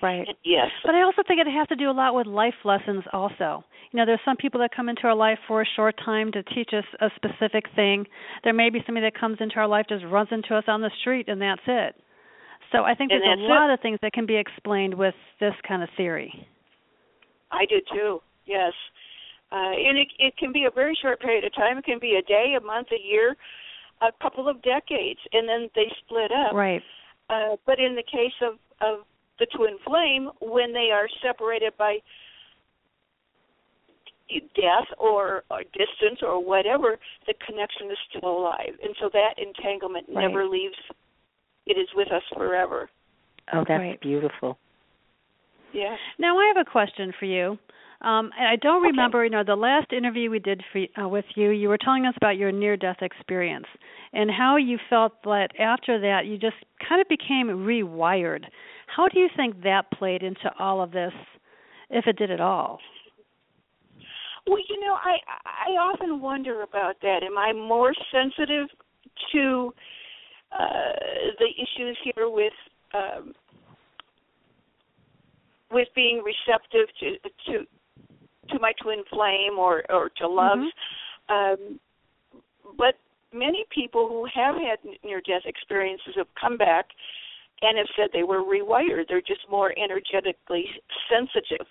Right. 0.01 0.27
Yes. 0.45 0.69
But 0.85 0.95
I 0.95 1.03
also 1.03 1.23
think 1.27 1.41
it 1.41 1.47
has 1.47 1.69
to 1.69 1.77
do 1.77 1.89
a 1.89 1.95
lot 1.95 2.15
with 2.15 2.27
life 2.27 2.55
lessons 2.65 3.05
also. 3.13 3.65
You 3.93 3.99
know, 3.99 4.07
there's 4.07 4.21
some 4.25 4.37
people 4.37 4.59
that 4.61 4.71
come 4.75 4.89
into 4.89 5.03
our 5.05 5.15
life 5.15 5.39
for 5.47 5.63
a 5.63 5.67
short 5.77 5.95
time 6.05 6.33
to 6.33 6.43
teach 6.43 6.71
us 6.73 6.85
a 7.01 7.09
specific 7.15 7.65
thing. 7.77 8.07
There 8.43 8.53
may 8.53 8.71
be 8.71 8.81
somebody 8.85 9.07
that 9.07 9.19
comes 9.19 9.39
into 9.41 9.57
our 9.57 9.69
life 9.69 9.87
just 9.89 10.05
runs 10.07 10.31
into 10.33 10.57
us 10.57 10.65
on 10.67 10.81
the 10.81 10.91
street 11.01 11.29
and 11.29 11.41
that's 11.41 11.63
it. 11.67 11.95
So 12.73 12.83
I 12.83 12.95
think 12.95 13.11
there's 13.11 13.23
a 13.23 13.43
lot 13.43 13.71
it. 13.71 13.75
of 13.75 13.81
things 13.81 13.99
that 14.03 14.13
can 14.13 14.27
be 14.27 14.37
explained 14.37 14.95
with 14.95 15.15
this 15.39 15.55
kind 15.69 15.83
of 15.83 15.89
theory. 15.97 16.33
I 17.53 17.67
do 17.67 17.77
too. 17.93 18.23
Yes. 18.47 18.73
Uh, 19.53 19.77
and 19.77 19.99
it, 19.99 20.09
it 20.19 20.37
can 20.39 20.53
be 20.53 20.65
a 20.65 20.71
very 20.75 20.99
short 21.01 21.21
period 21.21 21.45
of 21.45 21.55
time. 21.55 21.79
It 21.79 21.85
can 21.85 21.99
be 22.01 22.19
a 22.19 22.23
day, 22.23 22.55
a 22.59 22.65
month, 22.65 22.89
a 22.91 23.01
year, 23.01 23.37
a 24.03 24.11
couple 24.23 24.49
of 24.49 24.63
decades, 24.63 25.21
and 25.33 25.49
then 25.49 25.71
they 25.75 25.91
split 26.05 26.31
up. 26.33 26.53
Right. 26.53 26.83
Uh, 27.31 27.57
but 27.67 27.79
in 27.79 27.95
the 27.95 28.03
case 28.03 28.35
of, 28.43 28.55
of 28.81 29.05
the 29.39 29.47
twin 29.57 29.79
flame, 29.87 30.31
when 30.41 30.73
they 30.73 30.91
are 30.93 31.09
separated 31.23 31.73
by 31.79 31.99
death 34.55 34.89
or, 34.99 35.45
or 35.51 35.63
distance 35.65 36.21
or 36.23 36.43
whatever, 36.43 36.99
the 37.27 37.35
connection 37.47 37.91
is 37.91 37.99
still 38.11 38.29
alive, 38.29 38.75
and 38.83 38.95
so 39.01 39.09
that 39.13 39.35
entanglement 39.39 40.07
right. 40.09 40.27
never 40.27 40.47
leaves 40.47 40.77
it 41.67 41.79
is 41.79 41.89
with 41.95 42.09
us 42.09 42.23
forever. 42.35 42.89
Oh, 43.53 43.65
that's 43.67 43.79
right. 43.81 44.01
beautiful. 44.01 44.59
Yeah. 45.73 45.97
Now 46.19 46.39
I 46.39 46.53
have 46.55 46.67
a 46.67 46.71
question 46.71 47.13
for 47.19 47.27
you. 47.27 47.59
Um, 48.03 48.31
and 48.37 48.49
I 48.49 48.57
don't 48.57 48.83
remember, 48.83 49.19
okay. 49.21 49.27
you 49.27 49.31
know, 49.31 49.45
the 49.45 49.55
last 49.55 49.93
interview 49.93 50.29
we 50.29 50.41
did 50.41 50.63
for, 50.73 50.87
uh, 51.01 51.09
with 51.09 51.25
you, 51.37 51.51
you 51.51 51.69
were 51.69 51.79
telling 51.79 52.05
us 52.05 52.15
about 52.17 52.37
your 52.37 52.51
near-death 52.51 52.97
experience 53.01 53.67
and 54.13 54.29
how 54.29 54.57
you 54.57 54.79
felt 54.91 55.23
that 55.23 55.49
after 55.59 56.01
that 56.01 56.27
you 56.27 56.37
just 56.37 56.57
kind 56.89 57.01
of 57.01 57.09
became 57.09 57.47
rewired. 57.47 58.45
How 58.95 59.09
do 59.09 59.21
you 59.21 59.29
think 59.37 59.63
that 59.63 59.91
played 59.93 60.23
into 60.23 60.51
all 60.59 60.83
of 60.83 60.91
this, 60.91 61.13
if 61.91 62.07
it 62.07 62.19
did 62.19 62.31
at 62.31 62.41
all? 62.41 62.81
Well, 64.47 64.59
you 64.69 64.81
know, 64.81 64.95
I 64.95 65.19
I 65.45 65.71
often 65.75 66.21
wonder 66.21 66.63
about 66.63 66.97
that. 67.03 67.23
Am 67.23 67.39
I 67.39 67.53
more 67.53 67.95
sensitive 68.11 68.69
to 69.33 69.73
uh, 70.51 70.93
the 71.39 71.47
issues 71.57 71.97
here 72.03 72.29
with 72.29 72.53
um, 72.93 73.35
with 75.71 75.87
being 75.95 76.23
receptive 76.25 76.89
to 76.99 77.17
to 77.47 77.67
to 78.51 78.59
my 78.59 78.73
twin 78.83 79.03
flame 79.11 79.59
or 79.59 79.83
or 79.91 80.11
to 80.19 80.29
love. 80.29 80.59
Mm-hmm. 80.59 81.35
Um, 81.35 81.81
but 82.77 82.95
many 83.33 83.65
people 83.75 84.09
who 84.09 84.27
have 84.35 84.55
had 84.55 84.79
near 85.05 85.21
death 85.21 85.43
experiences 85.47 86.15
have 86.17 86.27
come 86.41 86.57
back 86.57 86.87
and 87.63 87.79
have 87.79 87.87
said 87.97 88.09
they 88.13 88.25
were 88.25 88.43
rewired. 88.43 89.05
They're 89.09 89.21
just 89.21 89.49
more 89.51 89.73
energetically 89.79 90.65
sensitive. 91.09 91.67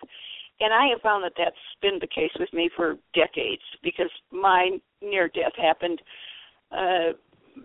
And 0.59 0.73
I 0.73 0.87
have 0.87 1.01
found 1.01 1.23
that 1.23 1.33
that's 1.37 1.55
been 1.81 1.97
the 1.99 2.07
case 2.07 2.31
with 2.39 2.51
me 2.53 2.69
for 2.75 2.95
decades 3.13 3.63
because 3.83 4.09
my 4.31 4.77
near 5.01 5.27
death 5.27 5.53
happened 5.57 6.01
uh 6.71 7.13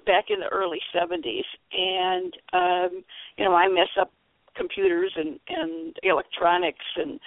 back 0.04 0.26
in 0.30 0.40
the 0.40 0.48
early 0.48 0.80
70s, 0.94 1.44
and 1.72 2.34
um, 2.52 3.04
you 3.36 3.44
know 3.44 3.54
I 3.54 3.68
mess 3.68 3.88
up 4.00 4.12
computers 4.56 5.12
and 5.16 5.38
and 5.48 5.96
electronics 6.02 6.84
and 6.96 7.20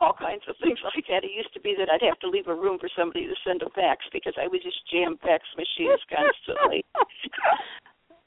all 0.00 0.14
kinds 0.14 0.42
of 0.48 0.54
things 0.62 0.78
like 0.84 1.04
that. 1.10 1.24
It 1.24 1.34
used 1.34 1.52
to 1.54 1.60
be 1.60 1.74
that 1.78 1.90
I'd 1.90 2.06
have 2.06 2.18
to 2.20 2.28
leave 2.28 2.46
a 2.46 2.54
room 2.54 2.78
for 2.78 2.88
somebody 2.96 3.26
to 3.26 3.34
send 3.46 3.62
a 3.62 3.70
fax 3.70 4.06
because 4.12 4.34
I 4.38 4.46
would 4.46 4.62
just 4.62 4.78
jam 4.90 5.18
fax 5.22 5.44
machines 5.56 6.00
constantly. 6.08 6.84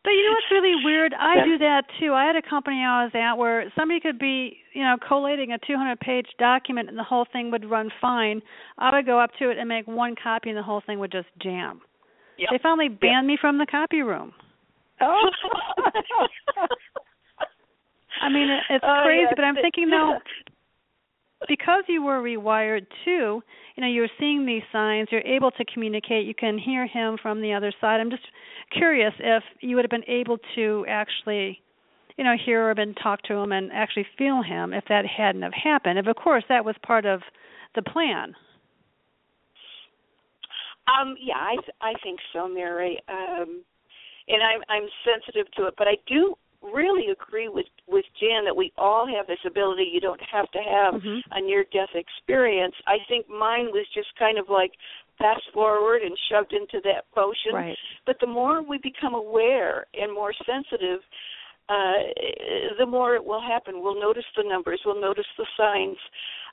But 0.03 0.11
you 0.11 0.25
know 0.25 0.31
what's 0.31 0.49
really 0.49 0.83
weird? 0.83 1.13
I 1.13 1.45
do 1.45 1.59
that 1.59 1.83
too. 1.99 2.13
I 2.13 2.25
had 2.25 2.35
a 2.35 2.41
company 2.41 2.77
I 2.77 3.03
was 3.03 3.11
at 3.13 3.35
where 3.35 3.71
somebody 3.77 3.99
could 3.99 4.17
be, 4.17 4.57
you 4.73 4.81
know, 4.81 4.97
collating 5.07 5.51
a 5.51 5.59
200-page 5.59 6.25
document 6.39 6.89
and 6.89 6.97
the 6.97 7.03
whole 7.03 7.27
thing 7.31 7.51
would 7.51 7.69
run 7.69 7.91
fine. 8.01 8.41
I 8.79 8.95
would 8.95 9.05
go 9.05 9.19
up 9.19 9.29
to 9.37 9.51
it 9.51 9.59
and 9.59 9.69
make 9.69 9.87
one 9.87 10.15
copy 10.21 10.49
and 10.49 10.57
the 10.57 10.63
whole 10.63 10.81
thing 10.83 10.97
would 10.97 11.11
just 11.11 11.27
jam. 11.39 11.81
Yep. 12.39 12.49
They 12.51 12.57
finally 12.63 12.89
banned 12.89 13.27
yep. 13.29 13.33
me 13.33 13.37
from 13.39 13.59
the 13.59 13.67
copy 13.67 14.01
room. 14.01 14.33
Oh. 15.01 15.29
I 18.21 18.29
mean, 18.29 18.49
it's 18.71 18.83
oh, 18.83 19.01
crazy, 19.05 19.25
yes. 19.29 19.33
but 19.35 19.43
I'm 19.43 19.55
thinking 19.55 19.89
though, 19.91 20.17
because 21.47 21.83
you 21.87 22.03
were 22.03 22.21
rewired 22.21 22.85
too, 23.05 23.41
you 23.75 23.81
know, 23.81 23.87
you're 23.87 24.07
seeing 24.19 24.45
these 24.45 24.63
signs, 24.71 25.07
you're 25.11 25.21
able 25.21 25.51
to 25.51 25.65
communicate, 25.65 26.25
you 26.25 26.35
can 26.35 26.57
hear 26.57 26.87
him 26.87 27.17
from 27.21 27.41
the 27.41 27.53
other 27.53 27.73
side. 27.81 27.99
I'm 27.99 28.09
just 28.09 28.23
curious 28.71 29.13
if 29.19 29.43
you 29.61 29.75
would 29.75 29.85
have 29.85 29.91
been 29.91 30.09
able 30.09 30.37
to 30.55 30.85
actually, 30.87 31.61
you 32.17 32.23
know, 32.23 32.35
hear 32.45 32.69
him 32.69 32.77
and 32.77 32.97
talk 33.01 33.21
to 33.23 33.33
him 33.33 33.51
and 33.51 33.71
actually 33.73 34.05
feel 34.17 34.41
him 34.43 34.73
if 34.73 34.83
that 34.89 35.05
hadn't 35.05 35.41
have 35.41 35.53
happened. 35.53 35.99
If 35.99 36.07
of 36.07 36.15
course 36.15 36.43
that 36.49 36.63
was 36.63 36.75
part 36.85 37.05
of 37.05 37.21
the 37.75 37.81
plan. 37.81 38.35
Um, 40.87 41.15
yeah, 41.19 41.37
I 41.37 41.55
I 41.81 41.93
think 42.03 42.19
so, 42.33 42.47
Mary. 42.47 42.99
Um, 43.07 43.63
and 44.27 44.41
I'm 44.43 44.61
I'm 44.69 44.89
sensitive 45.05 45.51
to 45.53 45.67
it, 45.67 45.75
but 45.77 45.87
I 45.87 45.95
do 46.07 46.35
really 46.61 47.07
agree 47.11 47.49
with 47.49 47.65
with 47.87 48.05
Jan 48.19 48.45
that 48.45 48.55
we 48.55 48.71
all 48.77 49.07
have 49.07 49.27
this 49.27 49.41
ability. 49.45 49.89
You 49.91 49.99
don't 49.99 50.21
have 50.31 50.49
to 50.51 50.59
have 50.59 50.93
mm-hmm. 50.95 51.19
a 51.31 51.41
near 51.41 51.65
death 51.73 51.93
experience. 51.95 52.75
I 52.87 52.97
think 53.09 53.27
mine 53.29 53.67
was 53.71 53.85
just 53.93 54.07
kind 54.17 54.37
of 54.37 54.45
like 54.49 54.71
fast 55.17 55.43
forward 55.53 56.01
and 56.01 56.17
shoved 56.29 56.53
into 56.53 56.81
that 56.83 57.05
motion. 57.15 57.53
Right. 57.53 57.77
But 58.05 58.17
the 58.19 58.27
more 58.27 58.61
we 58.61 58.77
become 58.79 59.13
aware 59.13 59.85
and 59.93 60.13
more 60.13 60.33
sensitive, 60.45 60.99
uh, 61.69 62.73
the 62.79 62.85
more 62.85 63.15
it 63.15 63.23
will 63.23 63.41
happen. 63.41 63.81
We'll 63.81 63.99
notice 63.99 64.25
the 64.35 64.43
numbers. 64.47 64.81
We'll 64.85 64.99
notice 64.99 65.25
the 65.37 65.45
signs, 65.55 65.97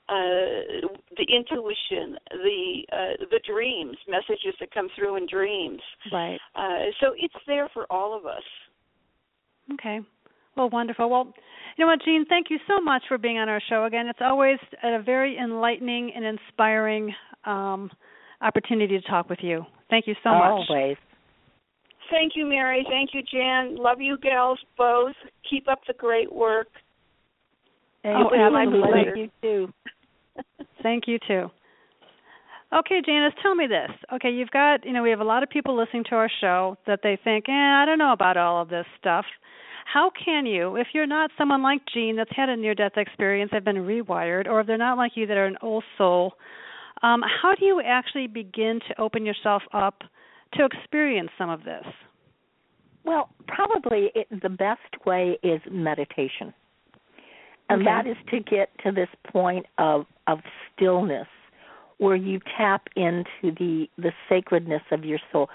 uh, 0.09 0.87
the 1.17 1.27
intuition, 1.29 2.17
the 2.31 2.83
uh, 2.93 3.25
the 3.31 3.41
dreams, 3.47 3.97
messages 4.09 4.55
that 4.61 4.73
come 4.73 4.89
through 4.97 5.17
in 5.17 5.27
dreams. 5.27 5.81
Right. 6.13 6.39
Uh, 6.55 6.93
so 7.01 7.15
it's 7.17 7.35
there 7.47 7.69
for 7.75 7.87
all 7.91 8.17
of 8.17 8.27
us. 8.27 8.45
Okay. 9.75 10.01
Well, 10.57 10.71
wonderful. 10.71 11.09
Well, 11.09 11.33
you 11.77 11.85
know 11.85 11.91
what, 11.91 12.01
Jeanne? 12.05 12.25
Thank 12.29 12.49
you 12.51 12.59
so 12.67 12.81
much 12.81 13.03
for 13.07 13.19
being 13.19 13.39
on 13.39 13.49
our 13.49 13.63
show 13.69 13.85
again. 13.85 14.09
It's 14.09 14.19
always 14.21 14.59
a 14.83 15.01
very 15.03 15.39
enlightening 15.39 16.13
and 16.15 16.25
inspiring 16.25 17.15
um, 17.45 17.91
opportunity 18.41 18.99
to 19.01 19.09
talk 19.09 19.31
with 19.31 19.39
you. 19.43 19.65
Thank 19.89 20.07
you 20.07 20.15
so 20.23 20.31
much. 20.31 20.69
Always. 20.71 20.97
Thank 22.11 22.33
you, 22.35 22.47
Mary. 22.47 22.85
Thank 22.89 23.11
you, 23.13 23.23
Jan. 23.23 23.77
Love 23.77 24.01
you, 24.01 24.17
gals, 24.19 24.59
both. 24.77 25.15
Keep 25.49 25.69
up 25.69 25.81
the 25.87 25.95
great 25.95 26.33
work. 26.33 26.69
Oh, 28.05 28.29
Thank 28.31 28.33
you. 28.33 28.57
absolutely. 28.57 28.91
Thank 28.93 29.17
you 29.17 29.31
too. 29.43 29.73
Thank 30.83 31.05
you 31.07 31.19
too. 31.27 31.51
Okay, 32.73 33.01
Janis, 33.05 33.33
tell 33.43 33.55
me 33.55 33.67
this. 33.67 33.91
Okay, 34.13 34.31
you've 34.31 34.51
got, 34.51 34.85
you 34.85 34.93
know, 34.93 35.03
we 35.03 35.09
have 35.11 35.21
a 35.21 35.25
lot 35.25 35.43
of 35.43 35.49
people 35.49 35.75
listening 35.77 36.05
to 36.11 36.17
our 36.17 36.31
show 36.41 36.77
that 36.87 37.01
they 37.03 37.19
think, 37.25 37.49
eh, 37.49 37.53
I 37.53 37.85
don't 37.87 37.99
know 37.99 38.13
about 38.13 38.37
all 38.37 38.61
of 38.61 38.69
this 38.69 38.85
stuff. 39.01 39.25
How 39.91 40.11
can 40.23 40.45
you, 40.45 40.77
if 40.77 40.89
you're 40.93 41.07
not 41.07 41.31
someone 41.39 41.63
like 41.63 41.81
Jeanne 41.95 42.17
that's 42.17 42.31
had 42.37 42.51
a 42.51 42.57
near 42.57 42.75
death 42.75 42.93
experience, 42.99 43.51
have 43.55 43.65
been 43.65 43.77
rewired, 43.77 44.47
or 44.47 44.61
if 44.61 44.67
they're 44.67 44.77
not 44.77 44.99
like 44.99 45.13
you 45.15 45.27
that 45.27 45.37
are 45.39 45.47
an 45.47 45.57
old 45.63 45.83
soul, 45.97 46.35
um, 47.03 47.23
how 47.23 47.55
do 47.55 47.65
you 47.65 47.81
actually 47.81 48.27
begin 48.27 48.81
to 48.89 49.01
open 49.01 49.25
yourself 49.25 49.63
up 49.73 50.03
to 50.55 50.67
experience 50.67 51.31
some 51.39 51.49
of 51.49 51.65
this? 51.65 51.85
Well, 53.05 53.31
probably 53.47 54.11
it, 54.15 54.29
the 54.43 54.51
best 54.51 55.07
way 55.07 55.39
is 55.43 55.63
meditation. 55.71 56.53
And 57.71 57.81
Okay. 57.81 57.91
that 57.91 58.07
is 58.07 58.17
to 58.31 58.41
get 58.41 58.71
to 58.85 58.93
this 58.93 59.09
point 59.33 59.65
of 59.79 60.07
of 60.27 60.41
stillness 60.75 61.29
where 61.99 62.17
you 62.17 62.41
tap 62.57 62.89
into 62.97 63.25
the 63.43 63.89
the 63.99 64.13
sacredness 64.29 64.83
of 64.91 65.05
your 65.05 65.19
soul. 65.31 65.49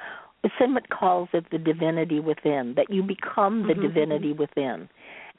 Senmut 0.59 0.89
calls 0.89 1.29
it 1.31 1.45
the 1.51 1.57
divinity 1.57 2.19
within, 2.19 2.73
that 2.75 2.89
you 2.89 3.01
become 3.01 3.65
the 3.65 3.73
Mhm. 3.73 3.81
divinity 3.81 4.33
within. 4.33 4.89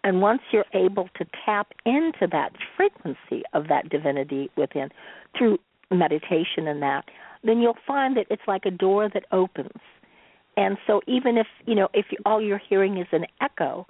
And 0.02 0.22
once 0.22 0.42
you're 0.50 0.64
able 0.72 1.08
to 1.14 1.26
tap 1.44 1.74
into 1.84 2.26
that 2.26 2.56
frequency 2.76 3.42
of 3.52 3.68
that 3.68 3.88
divinity 3.90 4.50
within 4.56 4.90
through 5.36 5.58
meditation 5.90 6.68
and 6.68 6.82
that, 6.82 7.10
then 7.42 7.60
you'll 7.60 7.76
find 7.86 8.16
that 8.16 8.26
it's 8.30 8.46
like 8.48 8.64
a 8.66 8.70
door 8.70 9.08
that 9.10 9.26
opens. 9.30 9.80
And 10.56 10.78
so 10.86 11.02
even 11.06 11.36
if, 11.36 11.46
you 11.66 11.74
know, 11.74 11.88
if 11.92 12.06
all 12.24 12.40
you're 12.40 12.58
hearing 12.58 12.98
is 12.98 13.08
an 13.12 13.26
echo, 13.40 13.86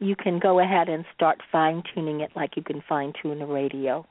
you 0.00 0.16
can 0.16 0.38
go 0.38 0.58
ahead 0.58 0.88
and 0.88 1.04
start 1.14 1.42
fine 1.52 1.82
tuning 1.94 2.20
it 2.20 2.30
like 2.34 2.56
you 2.56 2.62
can 2.62 2.80
fine 2.88 3.12
tune 3.20 3.42
a 3.42 3.46
radio. 3.46 4.04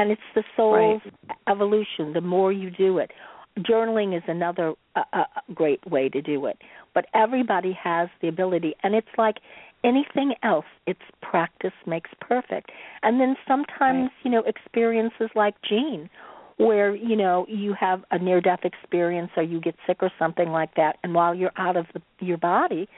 And 0.00 0.10
it's 0.10 0.22
the 0.34 0.44
soul's 0.56 1.02
evolution. 1.46 2.14
The 2.14 2.22
more 2.22 2.52
you 2.52 2.70
do 2.70 2.96
it, 2.96 3.10
journaling 3.58 4.16
is 4.16 4.22
another 4.28 4.72
uh, 4.96 5.02
uh, 5.12 5.24
great 5.54 5.86
way 5.90 6.08
to 6.08 6.22
do 6.22 6.46
it. 6.46 6.56
But 6.94 7.04
everybody 7.12 7.76
has 7.82 8.08
the 8.22 8.28
ability, 8.28 8.74
and 8.82 8.94
it's 8.94 9.14
like 9.18 9.36
anything 9.84 10.32
else. 10.42 10.64
It's 10.86 11.00
practice 11.20 11.74
makes 11.86 12.08
perfect. 12.18 12.70
And 13.02 13.20
then 13.20 13.36
sometimes, 13.46 14.08
you 14.22 14.30
know, 14.30 14.42
experiences 14.46 15.28
like 15.34 15.54
Jeanne, 15.68 16.08
where 16.56 16.94
you 16.94 17.16
know 17.16 17.44
you 17.48 17.74
have 17.78 18.02
a 18.10 18.18
near-death 18.18 18.60
experience 18.64 19.30
or 19.36 19.42
you 19.42 19.60
get 19.60 19.74
sick 19.86 19.98
or 20.00 20.10
something 20.18 20.48
like 20.48 20.76
that, 20.76 20.96
and 21.02 21.14
while 21.14 21.34
you're 21.34 21.52
out 21.58 21.76
of 21.76 21.84
the, 21.92 22.00
your 22.24 22.38
body, 22.38 22.88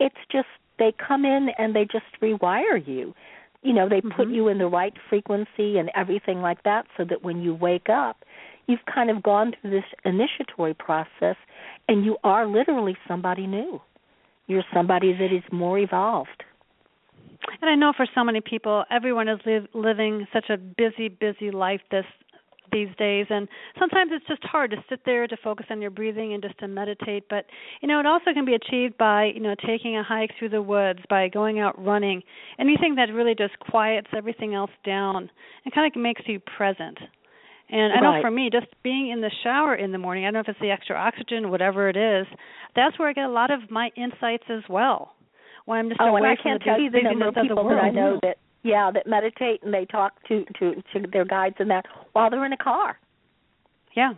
it's 0.00 0.16
just 0.32 0.48
they 0.78 0.92
come 1.06 1.26
in 1.26 1.48
and 1.58 1.76
they 1.76 1.84
just 1.84 2.06
rewire 2.22 2.80
you. 2.86 3.14
You 3.66 3.72
know, 3.72 3.88
they 3.88 4.00
put 4.00 4.28
Mhm. 4.28 4.34
you 4.34 4.46
in 4.46 4.58
the 4.58 4.68
right 4.68 4.96
frequency 5.08 5.76
and 5.76 5.90
everything 5.96 6.40
like 6.40 6.62
that 6.62 6.86
so 6.96 7.02
that 7.04 7.24
when 7.24 7.42
you 7.42 7.52
wake 7.52 7.88
up, 7.88 8.24
you've 8.68 8.84
kind 8.86 9.10
of 9.10 9.24
gone 9.24 9.52
through 9.52 9.70
this 9.70 9.84
initiatory 10.04 10.74
process 10.74 11.36
and 11.88 12.04
you 12.04 12.16
are 12.22 12.46
literally 12.46 12.96
somebody 13.08 13.46
new. 13.48 13.80
You're 14.46 14.64
somebody 14.72 15.12
that 15.14 15.32
is 15.32 15.42
more 15.50 15.80
evolved. 15.80 16.44
And 17.60 17.68
I 17.68 17.74
know 17.74 17.92
for 17.92 18.06
so 18.14 18.22
many 18.22 18.40
people, 18.40 18.84
everyone 18.88 19.28
is 19.28 19.40
li- 19.44 19.66
living 19.74 20.28
such 20.32 20.48
a 20.48 20.56
busy, 20.56 21.08
busy 21.08 21.50
life 21.50 21.80
this 21.90 22.06
these 22.72 22.88
days, 22.98 23.26
and 23.30 23.48
sometimes 23.78 24.10
it's 24.14 24.26
just 24.26 24.42
hard 24.44 24.70
to 24.72 24.76
sit 24.88 25.00
there 25.04 25.26
to 25.26 25.36
focus 25.42 25.66
on 25.70 25.80
your 25.80 25.90
breathing 25.90 26.34
and 26.34 26.42
just 26.42 26.58
to 26.58 26.68
meditate. 26.68 27.24
But 27.28 27.46
you 27.80 27.88
know, 27.88 28.00
it 28.00 28.06
also 28.06 28.32
can 28.32 28.44
be 28.44 28.54
achieved 28.54 28.96
by 28.98 29.26
you 29.34 29.40
know 29.40 29.54
taking 29.66 29.96
a 29.96 30.02
hike 30.02 30.30
through 30.38 30.50
the 30.50 30.62
woods, 30.62 31.00
by 31.08 31.28
going 31.28 31.58
out 31.58 31.82
running, 31.82 32.22
anything 32.58 32.94
that 32.96 33.12
really 33.12 33.34
just 33.34 33.58
quiets 33.60 34.08
everything 34.16 34.54
else 34.54 34.70
down 34.84 35.30
and 35.64 35.74
kind 35.74 35.90
of 35.94 36.00
makes 36.00 36.22
you 36.26 36.40
present. 36.56 36.98
And 37.68 37.92
I 37.92 38.00
know 38.00 38.12
Right. 38.12 38.22
for 38.22 38.30
me, 38.30 38.48
just 38.52 38.66
being 38.84 39.10
in 39.10 39.20
the 39.20 39.30
shower 39.42 39.74
in 39.74 39.90
the 39.90 39.98
morning, 39.98 40.24
I 40.24 40.28
don't 40.28 40.34
know 40.34 40.40
if 40.40 40.48
it's 40.48 40.60
the 40.60 40.70
extra 40.70 40.94
oxygen, 40.96 41.50
whatever 41.50 41.88
it 41.88 41.96
is, 41.96 42.26
that's 42.76 42.96
where 42.98 43.08
I 43.08 43.12
get 43.12 43.24
a 43.24 43.28
lot 43.28 43.50
of 43.50 43.70
my 43.70 43.90
insights 43.96 44.44
as 44.48 44.62
well. 44.68 45.16
When 45.64 45.78
I'm 45.80 45.88
just 45.88 46.00
Oh, 46.00 46.14
and 46.14 46.18
away 46.18 46.30
I 46.30 46.36
from 46.40 46.52
can't 46.52 46.60
the 46.60 46.64
tell 46.64 46.80
you 46.80 46.90
the 46.90 47.02
number 47.02 47.26
of 47.26 47.34
people 47.34 47.68
that 47.68 47.78
I 47.78 47.90
know 47.90 48.20
that 48.22 48.38
yeah, 48.66 48.90
that 48.92 49.06
meditate 49.06 49.62
and 49.62 49.72
they 49.72 49.84
talk 49.84 50.12
to 50.28 50.44
to 50.58 50.74
to 50.92 51.06
their 51.12 51.24
guides 51.24 51.56
and 51.58 51.70
that 51.70 51.86
while 52.12 52.28
they're 52.30 52.44
in 52.44 52.52
a 52.52 52.56
car. 52.56 52.98
Yeah. 53.96 54.14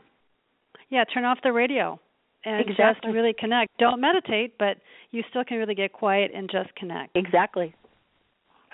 Yeah, 0.91 1.05
turn 1.13 1.25
off 1.25 1.39
the 1.43 1.53
radio 1.53 2.01
and 2.45 2.67
just 2.69 3.05
really 3.05 3.35
connect. 3.39 3.77
Don't 3.79 4.01
meditate, 4.01 4.57
but 4.59 4.79
you 5.11 5.23
still 5.29 5.45
can 5.45 5.59
really 5.59 5.75
get 5.75 5.93
quiet 5.93 6.31
and 6.35 6.49
just 6.51 6.75
connect. 6.77 7.15
Exactly. 7.15 7.75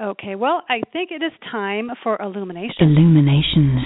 Okay, 0.00 0.34
well, 0.34 0.62
I 0.68 0.80
think 0.92 1.10
it 1.10 1.22
is 1.22 1.32
time 1.50 1.90
for 2.02 2.20
illumination. 2.20 2.74
Illuminations. 2.80 3.82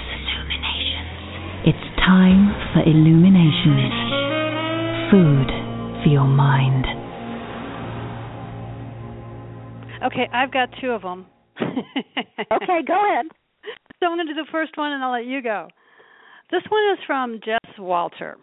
It's 1.65 1.99
time 2.05 2.53
for 2.73 2.81
illuminations. 2.83 3.93
Food 5.11 5.49
for 6.03 6.09
your 6.09 6.25
mind. 6.27 6.85
Okay, 10.05 10.29
I've 10.33 10.51
got 10.51 10.69
two 10.79 10.91
of 10.91 11.01
them. 11.01 11.25
Okay, 11.61 12.81
go 12.87 13.11
ahead. 13.11 13.25
So 13.99 14.05
I'm 14.05 14.15
going 14.15 14.27
to 14.27 14.33
do 14.33 14.41
the 14.41 14.47
first 14.49 14.77
one 14.77 14.93
and 14.93 15.03
I'll 15.03 15.11
let 15.11 15.25
you 15.25 15.41
go. 15.41 15.67
This 16.51 16.61
one 16.69 16.81
is 16.93 16.99
from 17.05 17.41
Jess 17.43 17.77
Walter. 17.77 18.37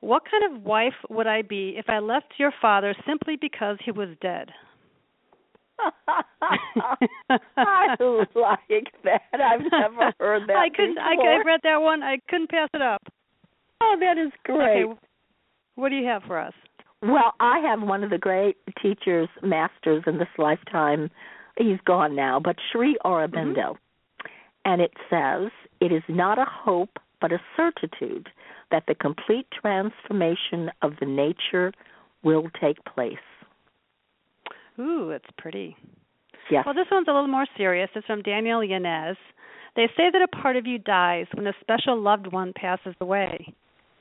What 0.00 0.24
kind 0.30 0.54
of 0.54 0.62
wife 0.62 0.92
would 1.08 1.26
I 1.26 1.40
be 1.40 1.76
if 1.78 1.86
I 1.88 2.00
left 2.00 2.34
your 2.38 2.52
father 2.60 2.94
simply 3.06 3.36
because 3.40 3.78
he 3.82 3.90
was 3.90 4.10
dead? 4.20 4.50
I 5.78 6.26
like 8.36 8.92
that. 9.04 9.22
I've 9.32 9.60
never 9.72 10.12
heard 10.20 10.42
that. 10.48 10.56
I 10.56 10.68
couldn't. 10.68 10.98
I, 10.98 11.16
before. 11.16 11.40
I 11.40 11.44
read 11.44 11.60
that 11.62 11.78
one. 11.78 12.02
I 12.02 12.18
couldn't 12.28 12.50
pass 12.50 12.68
it 12.74 12.82
up. 12.82 13.02
Oh, 13.80 13.96
that 14.00 14.18
is 14.18 14.32
great. 14.44 14.84
Okay, 14.84 15.00
what 15.76 15.88
do 15.88 15.96
you 15.96 16.06
have 16.06 16.22
for 16.26 16.38
us? 16.38 16.52
Well, 17.02 17.32
I 17.40 17.58
have 17.60 17.82
one 17.82 18.04
of 18.04 18.10
the 18.10 18.18
great 18.18 18.56
teachers, 18.82 19.28
masters 19.42 20.04
in 20.06 20.18
this 20.18 20.28
lifetime. 20.38 21.10
He's 21.56 21.80
gone 21.84 22.16
now, 22.16 22.40
but 22.40 22.56
Sri 22.72 22.96
Aurobindo. 23.04 23.54
Mm-hmm. 23.76 24.26
And 24.64 24.80
it 24.80 24.92
says, 25.10 25.50
It 25.80 25.92
is 25.92 26.02
not 26.08 26.38
a 26.38 26.46
hope, 26.48 26.98
but 27.20 27.32
a 27.32 27.40
certitude 27.56 28.28
that 28.70 28.84
the 28.88 28.94
complete 28.94 29.46
transformation 29.60 30.70
of 30.82 30.92
the 31.00 31.06
nature 31.06 31.72
will 32.22 32.48
take 32.60 32.82
place. 32.84 33.14
Ooh, 34.78 35.10
it's 35.10 35.28
pretty. 35.38 35.76
Yes. 36.50 36.64
Well, 36.66 36.74
this 36.74 36.86
one's 36.90 37.08
a 37.08 37.12
little 37.12 37.28
more 37.28 37.46
serious. 37.56 37.88
It's 37.94 38.06
from 38.06 38.22
Daniel 38.22 38.64
Yanez. 38.64 39.16
They 39.76 39.86
say 39.96 40.10
that 40.12 40.22
a 40.22 40.28
part 40.28 40.56
of 40.56 40.66
you 40.66 40.78
dies 40.78 41.26
when 41.34 41.46
a 41.46 41.52
special 41.60 42.00
loved 42.00 42.32
one 42.32 42.52
passes 42.54 42.94
away. 43.00 43.54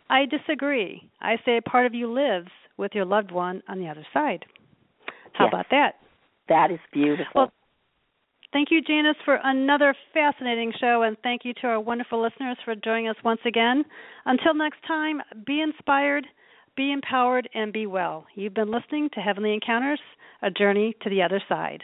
I 0.10 0.26
disagree. 0.26 1.10
I 1.22 1.38
say 1.46 1.58
a 1.58 1.62
part 1.62 1.86
of 1.86 1.94
you 1.94 2.12
lives 2.12 2.50
with 2.78 2.92
your 2.94 3.06
loved 3.06 3.32
one 3.32 3.62
on 3.68 3.80
the 3.80 3.88
other 3.88 4.06
side. 4.14 4.46
How 5.34 5.46
Yes. 5.46 5.54
about 5.54 5.70
that? 5.72 5.96
That 6.50 6.72
is 6.72 6.80
beautiful. 6.92 7.32
Well, 7.36 7.54
Thank 8.54 8.70
you, 8.70 8.82
Janis, 8.82 9.16
for 9.26 9.40
another 9.44 9.96
fascinating 10.14 10.74
show, 10.80 11.02
and 11.02 11.18
thank 11.24 11.42
you 11.44 11.56
to 11.56 11.68
our 11.68 11.80
wonderful 11.80 12.22
listeners 12.22 12.56
for 12.64 12.76
joining 12.76 13.08
us 13.08 13.16
once 13.26 13.42
again. 13.48 13.84
Until 14.26 14.54
next 14.54 14.78
time, 14.88 15.22
be 15.44 15.60
inspired, 15.60 16.28
be 16.78 16.92
empowered, 16.92 17.50
and 17.56 17.74
be 17.74 17.88
well. 17.88 18.28
You've 18.36 18.54
been 18.54 18.70
listening 18.70 19.10
to 19.16 19.22
Heavenly 19.22 19.56
Encounters, 19.56 20.00
a 20.44 20.52
journey 20.52 20.96
to 21.02 21.10
the 21.10 21.24
other 21.24 21.42
side. 21.50 21.82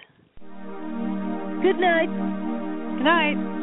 Good 1.64 1.80
night. 1.80 2.10
Good 2.98 3.04
night. 3.04 3.59